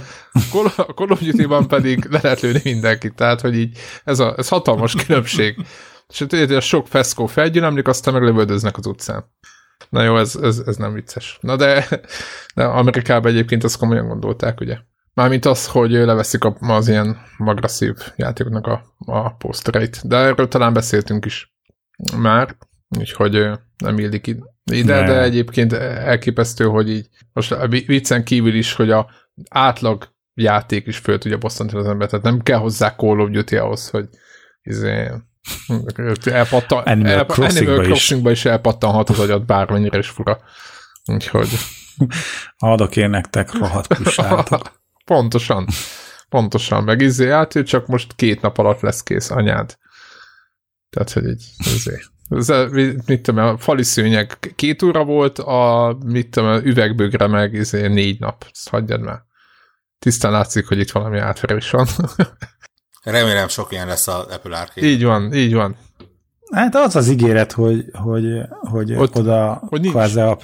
[0.78, 4.48] A Call of Duty-ban pedig le lehet lőni mindenkit, tehát hogy így ez, a, ez
[4.48, 5.66] hatalmas különbség.
[6.08, 9.26] És tudod, hogy a sok feszkó felgyülemlik, aztán meg lövöldöznek az utcán.
[9.90, 11.38] Na jó, ez, ez, ez nem vicces.
[11.42, 11.88] Na de,
[12.56, 14.78] de Amerikában egyébként azt komolyan gondolták, ugye?
[15.14, 20.08] Mármint az, hogy leveszik az ilyen agresszív játékoknak a, a posztereit.
[20.08, 21.54] De erről talán beszéltünk is
[22.18, 22.56] már,
[22.98, 24.28] úgyhogy nem illik
[24.72, 29.10] ide, de egyébként elképesztő, hogy így most a viccen kívül is, hogy a
[29.50, 33.56] átlag játék is föl tudja bosszantani az ember, tehát nem kell hozzá Call of Duty
[33.58, 34.10] ahhoz, hogy
[34.62, 35.12] izé,
[36.24, 38.38] elpattan, Animal, el, Crossing-ba, Animal Crossing-ba is.
[38.38, 40.40] is elpattanhat az agyat bármennyire is fura.
[41.06, 41.50] Úgyhogy...
[42.58, 44.50] Adok én nektek rohadt pusát.
[45.06, 45.68] Pontosan.
[46.30, 46.84] Pontosan.
[46.84, 49.78] Meg izé át, csak most két nap alatt lesz kész anyád.
[50.90, 52.00] Tehát, hogy így, izé.
[52.30, 52.48] Ez,
[53.06, 57.88] mit tudom, a fali szőnyeg két óra volt, a mit tudom, a üvegbögre meg izé,
[57.88, 58.46] négy nap.
[58.52, 59.22] Ezt hagyjad már.
[60.00, 61.88] Tisztán látszik, hogy itt valami átverés van.
[63.04, 64.88] Remélem sok ilyen lesz az Apple Arcade.
[64.88, 65.76] Így van, így van.
[66.52, 68.26] Hát az az ígéret, hogy, hogy,
[68.60, 69.94] hogy Ott, oda hogy nincs.
[69.94, 70.36] kvázi a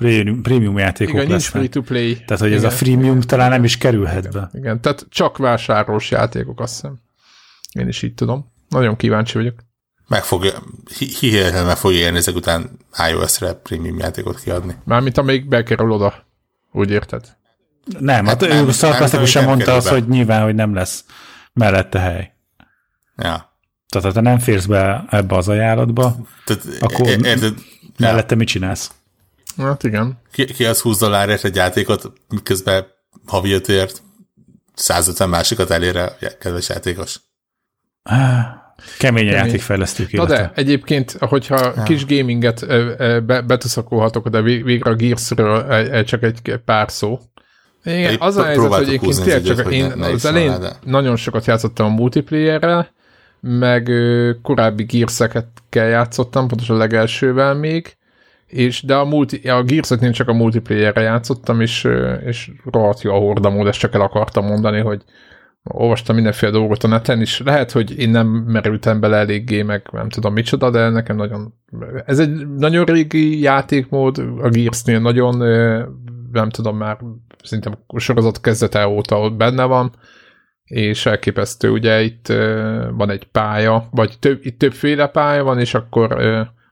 [0.42, 2.14] prémium játékok Igen, nincs free to play.
[2.14, 2.66] Tehát, hogy Igen.
[2.66, 4.50] ez a freemium talán nem is kerülhet be.
[4.54, 7.00] Igen, tehát csak vásárlós játékok, azt hiszem.
[7.72, 8.52] Én is így tudom.
[8.70, 9.56] Nagyon kíváncsi vagyok
[10.08, 10.52] meg fogja,
[11.20, 12.70] hihetetlen meg fogja érni ezek után
[13.10, 14.76] iOS-re prémium játékot kiadni.
[14.84, 16.26] Mármint amelyik bekerül oda,
[16.72, 17.36] úgy érted?
[18.00, 21.04] Nem, hát, hát ő szarkasztikusan mondta azt, hogy nyilván, hogy nem lesz
[21.54, 22.34] mellette hely.
[23.18, 23.54] Ja.
[23.90, 27.54] Tehát ha te nem férsz be ebbe az ajánlatba, Tehát, akkor érted,
[27.98, 28.38] mellette ja.
[28.38, 28.92] mit csinálsz?
[29.58, 30.20] Hát igen.
[30.32, 32.86] Ki, ki az 20 dollárért egy játékot, miközben
[33.26, 34.02] havi ötért
[34.74, 37.20] 150 másikat elér a kedves játékos.
[39.00, 41.84] Kemény a játékfejlesztők Na de egyébként, hogyha ja.
[41.84, 42.66] kis gaminget
[43.26, 47.20] be, betuszakolhatok de végre a Gears-ről csak egy pár szó.
[47.84, 50.72] Igen, az a helyzet, hogy egyébként tényleg csak én az elején de...
[50.84, 52.94] nagyon sokat játszottam a multiplayerrel,
[53.40, 53.92] meg
[54.42, 55.20] korábbi gears
[55.70, 57.98] kell játszottam, pontosan a legelsővel még,
[58.48, 61.88] és de a, multi, a gears csak a multiplayerre játszottam, és,
[62.26, 65.02] és rohadt jó a horda mód, ezt csak el akartam mondani, hogy
[65.70, 70.10] olvastam mindenféle dolgot a neten, és lehet, hogy én nem merültem bele eléggé, meg nem
[70.10, 71.54] tudom micsoda, de nekem nagyon...
[72.06, 75.38] Ez egy nagyon régi játékmód, a Gears-nél nagyon,
[76.32, 76.98] nem tudom már,
[77.44, 79.96] szerintem a sorozat kezdete óta benne van,
[80.64, 82.28] és elképesztő, ugye itt
[82.92, 86.18] van egy pálya, vagy több, itt többféle pálya van, és akkor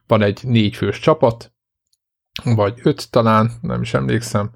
[0.06, 1.52] van egy négyfős csapat,
[2.44, 4.50] vagy öt talán, nem is emlékszem,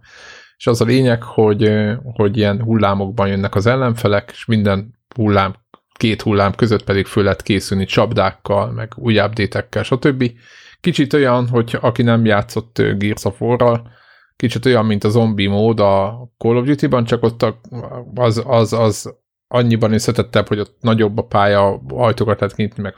[0.59, 5.55] és az a lényeg, hogy, hogy ilyen hullámokban jönnek az ellenfelek, és minden hullám,
[5.93, 10.31] két hullám között pedig föl lehet készülni csapdákkal, meg új update stb.
[10.81, 13.91] Kicsit olyan, hogy aki nem játszott Gears of War-ral,
[14.37, 17.55] kicsit olyan, mint a zombi mód a Call of Duty-ban, csak ott
[18.15, 19.15] az, az, az
[19.49, 22.95] annyiban összetettebb, hogy ott nagyobb a pálya, ajtókat lehet kinyitni, meg,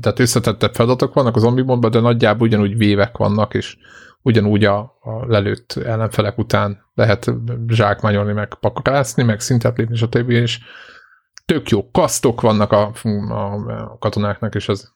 [0.00, 3.76] tehát összetettebb feladatok vannak a zombi módban, de nagyjából ugyanúgy vévek vannak, és
[4.24, 7.30] ugyanúgy a, a lelőtt ellenfelek után lehet
[7.68, 10.30] zsákmányolni, meg pakorászni, meg szintet lépni, stb.
[10.30, 10.60] És
[11.44, 12.92] tök jó kasztok vannak a,
[13.28, 13.54] a,
[13.92, 14.92] a katonáknak, és, az,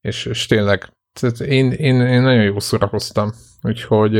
[0.00, 3.30] és, és tényleg tehát én, én, én nagyon jó szórakoztam.
[3.62, 4.16] Úgyhogy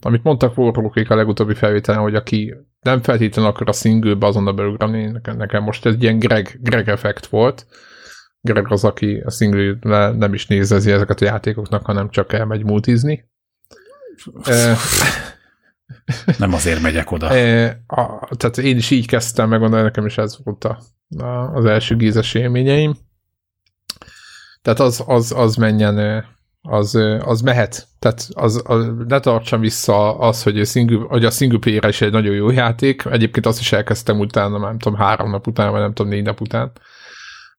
[0.00, 5.04] amit mondtak Warhawkék a legutóbbi felvételen, hogy aki nem feltétlenül akar a singlebe azonnal beugrani,
[5.04, 7.66] nekem, nekem most egy ilyen Greg, Greg effekt volt.
[8.40, 13.32] Greg az, aki a single nem is nézezi ezeket a játékoknak, hanem csak elmegy multizni.
[16.38, 17.26] Nem azért megyek oda.
[17.86, 20.78] A, tehát én is így kezdtem megmondani, nekem is ez volt a,
[21.18, 22.94] a, az első gízes élményeim.
[24.62, 26.24] Tehát az, az, az menjen,
[26.62, 27.86] az, az mehet.
[27.98, 32.00] Tehát az, az, ne tartsam vissza az, hogy a, single, hogy a single player is
[32.00, 33.04] egy nagyon jó játék.
[33.04, 36.40] Egyébként azt is elkezdtem utána, nem tudom, három nap után, vagy nem tudom, négy nap
[36.40, 36.72] után.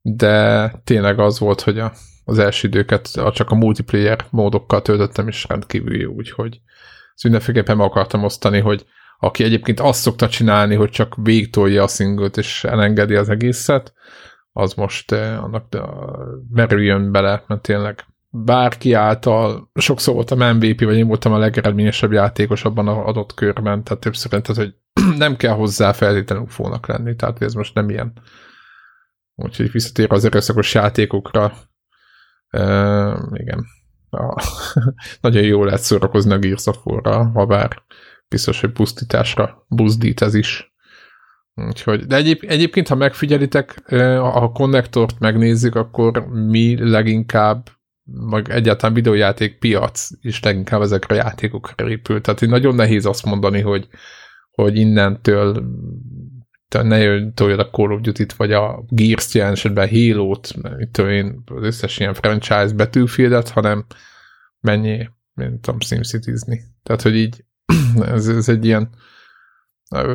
[0.02, 1.92] De tényleg az volt, hogy a,
[2.26, 6.62] az első időket csak a multiplayer módokkal töltöttem, és rendkívül jó, úgyhogy
[7.14, 8.86] ezt mindenféleképpen meg akartam osztani, hogy
[9.20, 13.94] aki egyébként azt szokta csinálni, hogy csak végtolja a singlet és elengedi az egészet,
[14.52, 15.82] az most eh, annak de,
[16.50, 22.64] merüljön bele, mert tényleg bárki által, sokszor voltam MVP, vagy én voltam a legeredményesebb játékos
[22.64, 24.76] abban az adott körben, tehát többször, tehát, hogy
[25.18, 28.14] nem kell hozzá feltétlenül fónak lenni, tehát ez most nem ilyen.
[29.36, 31.54] Úgyhogy visszatér az erőszakos játékokra,
[32.56, 33.66] Uh, igen.
[34.10, 34.44] A,
[35.22, 37.84] nagyon jó lehet szórakozni a Gears of War-ra, ha bár
[38.28, 40.74] biztos, hogy pusztításra buzdít ez is.
[41.54, 43.92] Úgyhogy, de egyéb, egyébként, ha megfigyelitek,
[44.22, 47.70] a konnektort megnézzük, akkor mi leginkább,
[48.30, 52.22] meg egyáltalán videójáték piac is leginkább ezekre a játékokra épül.
[52.22, 53.88] Tehát nagyon nehéz azt mondani, hogy,
[54.52, 55.64] hogy innentől
[56.70, 60.54] ne toljad a Call of Duty-t, vagy a Gears-t jelen esetben Halo-t,
[60.98, 63.86] én az összes ilyen franchise Battlefield-et, hanem
[64.60, 66.62] mennyi, nem tudom, SimCity-zni.
[66.84, 67.46] Tehát, hogy így
[68.02, 68.90] ez, ez egy ilyen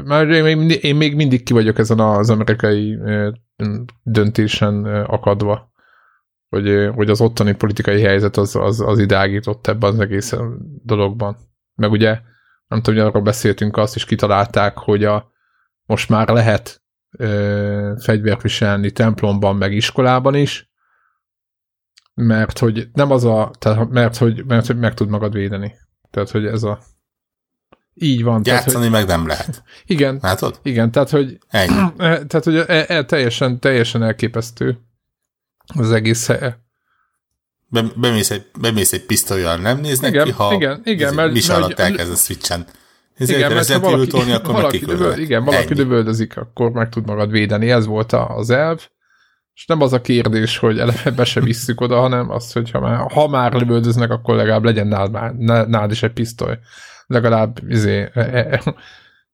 [0.05, 2.99] már én még, én még mindig ki vagyok ezen az amerikai
[4.03, 5.73] döntésen akadva,
[6.49, 10.35] hogy, hogy az ottani politikai helyzet az, az, az ideágított ebben az egész
[10.85, 11.37] dologban.
[11.75, 12.21] Meg ugye,
[12.67, 15.30] nem tudom, hogy arról beszéltünk, azt is kitalálták, hogy a,
[15.91, 20.71] most már lehet ö, fegyvert viselni templomban, meg iskolában is,
[22.14, 25.75] mert hogy nem az a, tehát, mert hogy, mert hogy meg tud magad védeni.
[26.11, 26.80] Tehát, hogy ez a
[27.95, 28.41] így van.
[28.45, 29.62] Játszani tehát, hogy, meg nem lehet.
[29.84, 30.18] Igen.
[30.22, 30.61] Látod?
[30.62, 31.92] Igen, tehát, hogy Ennyi.
[32.29, 34.79] Tehát, hogy e, e, teljesen, teljesen elképesztő
[35.75, 36.58] az egész helye.
[37.67, 41.49] Be, bemész, egy, bemész egy pisztolyjal, nem néznek igen, ki, ha igen, igen, mert, mi
[41.49, 42.67] alatt elkezd a switchen.
[43.16, 47.07] Ezért igen, mert ha valaki, tolni, akkor valaki, dövöl, igen, valaki dövöldözik, akkor meg tud
[47.07, 47.70] magad védeni.
[47.70, 48.88] Ez volt az elv.
[49.54, 52.80] És nem az a kérdés, hogy eleve be se visszük oda, hanem az, hogy ha
[52.80, 55.37] már, ha már lövöldöznek, akkor legalább legyen nád,
[55.68, 56.58] nád is egy pisztoly.
[57.07, 58.62] Legalább izé, e, e,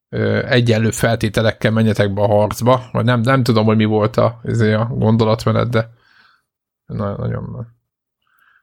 [0.09, 4.41] e, egyenlő feltételekkel menjetek be a harcba, vagy nem, nem tudom, hogy mi volt a,
[4.45, 5.91] izé, a gondolatmenet, de
[6.87, 7.75] na, nagyon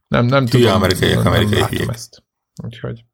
[0.08, 0.76] nem, nem Hülye tudom.
[0.76, 2.24] amerikaiak, amerikai ezt.
[2.64, 3.06] Úgyhogy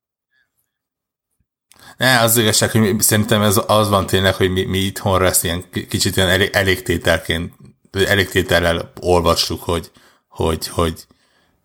[2.00, 5.64] ne, az igazság, hogy szerintem ez az van tényleg, hogy mi, mi itthonra ezt ilyen
[5.90, 7.54] kicsit ilyen elég, elégtételként,
[7.92, 9.92] elégtétellel olvassuk, hogy,
[10.28, 11.08] hogy, hogy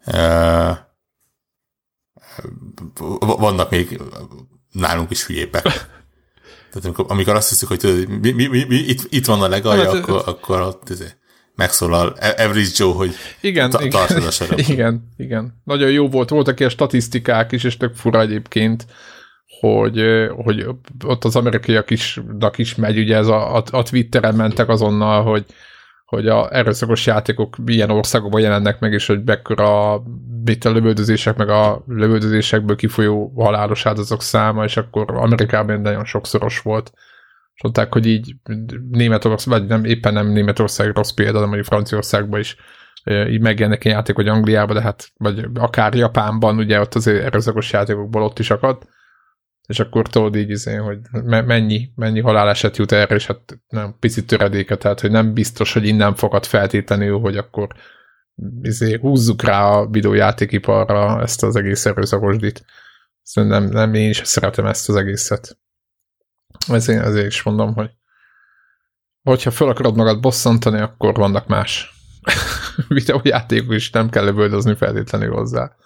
[0.06, 0.76] uh,
[3.18, 4.00] vannak még
[4.72, 5.62] nálunk is hülyépek.
[5.62, 9.48] Tehát amikor, amikor azt hiszük, hogy tudod, mi, mi, mi, mi, itt, itt van a
[9.48, 11.06] legalja, hát, akkor, akkor ott izé,
[11.54, 14.68] megszólal Average Joe, hogy igen, ta, tartod a sarok.
[14.68, 15.60] Igen, igen.
[15.64, 16.28] Nagyon jó volt.
[16.28, 18.86] Voltak ilyen statisztikák is, és tök fura egyébként,
[19.60, 20.66] hogy, hogy
[21.04, 22.20] ott az amerikaiak is,
[22.56, 25.44] is megy, ugye ez a, a, a Twitteren mentek azonnal, hogy,
[26.04, 30.02] hogy a erőszakos játékok milyen országokban jelennek meg, és hogy mekkora
[30.44, 36.60] mit a lövöldözések, meg a lövöldözésekből kifolyó halálos áldozatok száma, és akkor Amerikában nagyon sokszoros
[36.60, 36.92] volt.
[37.54, 38.34] És mondták, hogy így
[38.90, 42.56] Németország, vagy nem, éppen nem Németország rossz példa, de mondjuk Franciaországban is
[43.28, 47.72] így megjelennek ilyen játék, vagy Angliában, de hát, vagy akár Japánban, ugye ott az erőszakos
[47.72, 48.78] játékokból ott is akad
[49.66, 54.24] és akkor tudod így izé, hogy mennyi, mennyi haláleset jut erre, és hát nem pici
[54.24, 57.68] töredéke, tehát hogy nem biztos, hogy innen fogad feltétlenül, hogy akkor
[58.62, 62.64] izé, húzzuk rá a videójátékiparra ezt az egész erőszakosdit.
[63.22, 65.58] Szerintem nem, nem én is szeretem ezt az egészet.
[66.68, 67.90] Ezért, ezért is mondom, hogy
[69.22, 71.92] hogyha fel akarod magad bosszantani, akkor vannak más
[72.88, 75.76] videójátékok is, nem kell lövöldözni feltétlenül hozzá.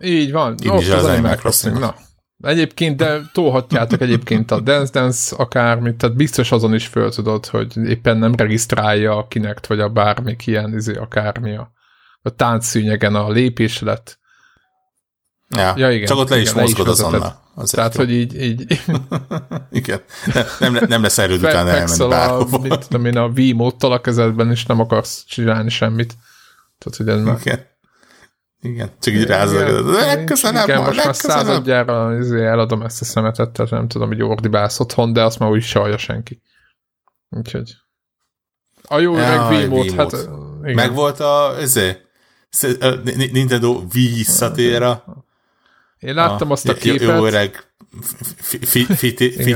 [0.00, 0.54] Így van.
[0.62, 1.78] Így is az Animal Crossing.
[1.78, 1.94] Na.
[2.42, 7.76] Egyébként, de tolhatjátok egyébként a Dance Dance akármit, tehát biztos azon is föl tudod, hogy
[7.76, 11.72] éppen nem regisztrálja a Kinect, vagy a bármik ilyen, izé, akármi a,
[12.22, 14.18] a táncszűnyegen a lépéslet.
[15.48, 17.40] Ja, ja igen, csak ott le is igen, mozgod azonnal.
[17.54, 18.00] Azért Tehát, jó.
[18.00, 18.40] hogy így...
[18.40, 18.80] így
[19.80, 20.00] igen,
[20.58, 22.56] nem, nem, nem lesz erőd utána elmenni bárhova.
[22.56, 26.14] A, mit tudom én, a Wii módtal a kezedben, és nem akarsz csinálni semmit.
[26.78, 27.38] Tehát, hogy ez már...
[27.40, 27.69] Igen.
[28.62, 29.82] Igen, csak így rázol.
[29.82, 34.80] Legközelebb Igen, most már századjára izé eladom ezt a szemetet, tehát nem tudom, hogy ordibálsz
[34.80, 36.42] otthon, de azt már úgy se senki.
[37.28, 37.74] Úgyhogy...
[38.82, 40.12] A jó öreg Wii mód, hát...
[40.62, 40.74] Igen.
[40.74, 41.96] Meg volt a, ezé,
[43.32, 44.82] Nintendo visszatér
[45.98, 47.00] Én láttam azt a képet.
[47.00, 47.64] Jó öreg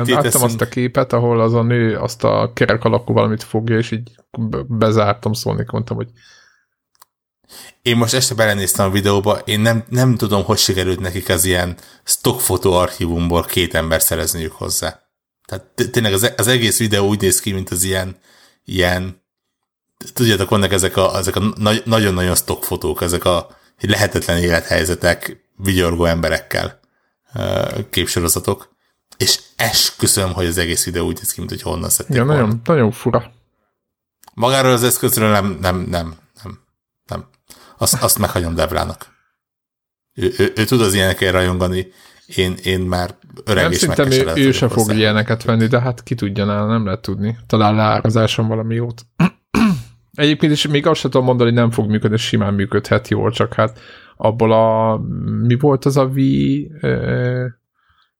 [0.04, 3.90] láttam azt a képet, ahol az a nő azt a kerek alakú valamit fogja, és
[3.90, 4.14] így
[4.66, 6.10] bezártam szólni, mondtam, hogy
[7.82, 11.76] én most este belenéztem a videóba, én nem, nem tudom, hogy sikerült nekik az ilyen
[12.04, 15.00] stockfotó archívumból két ember szerezniük hozzá.
[15.46, 18.16] Tehát tényleg az, az egész videó úgy néz ki, mint az ilyen,
[18.64, 19.22] ilyen
[20.12, 21.52] tudjátok, vannak ezek a, ezek a
[21.84, 26.80] nagyon-nagyon stockfotók, ezek a lehetetlen élethelyzetek vigyorgó emberekkel
[27.90, 28.74] képsorozatok,
[29.16, 32.60] és esküszöm, hogy az egész videó úgy néz ki, mint hogy honnan szedték ja, nagyon,
[32.64, 33.32] nagyon fura.
[34.34, 36.58] Magáról az eszközről nem, nem, nem, nem,
[37.06, 37.26] nem
[37.78, 39.06] azt, azt meghagyom Devrának.
[40.14, 41.86] Ő, ő, ő tud az ilyenekkel rajongani,
[42.36, 43.14] én, én már
[43.44, 46.84] öreg nem, és ő, ő se fog ilyeneket venni, de hát ki tudja nála, nem
[46.84, 47.38] lehet tudni.
[47.46, 49.06] Talán leárazáson valami jót.
[50.14, 53.54] Egyébként is még azt sem tudom mondani, hogy nem fog működni, simán működhet jól, csak
[53.54, 53.78] hát
[54.16, 54.98] abból a,
[55.42, 56.18] mi volt az a V,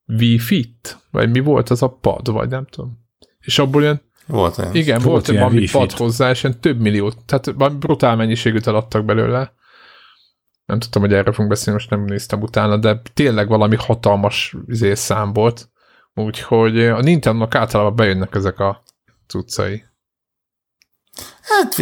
[0.04, 0.98] v Fit?
[1.10, 2.98] Vagy mi volt az a pad, vagy nem tudom.
[3.40, 4.74] És abból ilyen volt olyan.
[4.74, 9.04] Igen, volt, volt valami pad hozzá, és ilyen több millió, tehát valami brutál mennyiségűt eladtak
[9.04, 9.52] belőle.
[10.66, 14.94] Nem tudtam, hogy erre fogunk beszélni, most nem néztem utána, de tényleg valami hatalmas izé,
[14.94, 15.68] szám volt.
[16.14, 18.82] Úgyhogy a Nintendo-nak általában bejönnek ezek a
[19.26, 19.84] cuccai.
[21.42, 21.76] Hát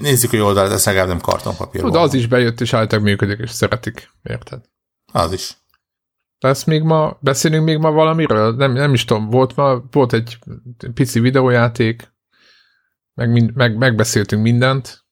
[0.00, 1.80] nézzük, hogy oldalt, ez legalább nem kartonpapír.
[1.80, 4.60] Tudod, az is bejött, és általában működik, és szeretik, érted?
[5.12, 5.56] Az is.
[6.40, 8.54] Lesz még ma, beszélünk még ma valamiről?
[8.54, 10.38] Nem, nem is tudom, volt ma, volt egy
[10.94, 12.12] pici videójáték,
[13.14, 15.06] meg, meg megbeszéltünk mindent,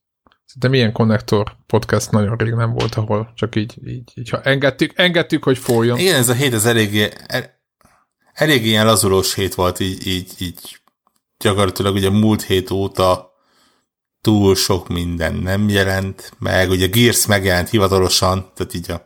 [0.55, 4.91] de milyen konnektor podcast nagyon rég nem volt, ahol csak így, így, így ha engedtük,
[4.95, 5.97] engedtük, hogy folyjon.
[5.97, 7.09] Igen, ez a hét, ez eléggé,
[8.33, 10.81] elég ilyen lazulós hét volt, így, így, így
[11.37, 13.31] gyakorlatilag ugye múlt hét óta
[14.21, 19.05] túl sok minden nem jelent, meg ugye Gears megjelent hivatalosan, tehát így a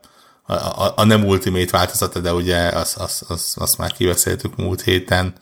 [0.55, 5.33] a, a nem Ultimate változata, de ugye azt az, az, az már kiveszéltük múlt héten.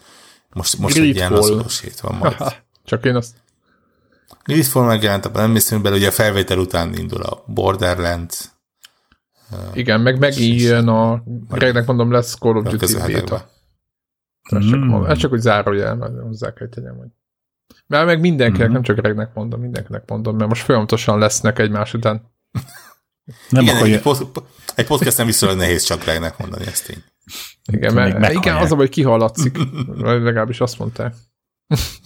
[0.53, 2.35] Most, most egy ilyen azonos hét van majd.
[2.85, 3.35] Csak én azt...
[4.43, 8.51] Greedfall megjelent, abban nem hiszünk bele, ugye a felvétel után indul a Borderlands.
[9.73, 13.49] Igen, meg megint jön a, regnek mondom, lesz Call of Duty beta.
[14.41, 15.03] Ez csak, mm.
[15.05, 17.07] ez csak hogy zárójel, mert hozzá kell tegyem, hogy
[17.87, 18.71] mert meg mindenkinek, mm.
[18.71, 22.31] nem csak regnek mondom, mindenkinek mondom, mert most folyamatosan lesznek egymás után.
[23.49, 23.95] Nem Igen, akarja...
[23.95, 24.31] egy, pod,
[24.75, 27.03] egy podcast nem viszonylag nehéz csak regnek mondani ezt én.
[27.71, 29.57] Igen, mert, igen, az a hogy kihallatszik.
[29.97, 31.15] Legalábbis azt mondták.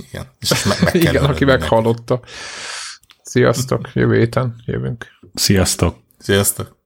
[0.10, 2.22] Igen, és me- meg Igen, aki meghallotta.
[3.24, 5.06] Sziasztok, jövő héten jövünk.
[5.34, 5.98] Sziasztok.
[6.18, 6.83] Sziasztok.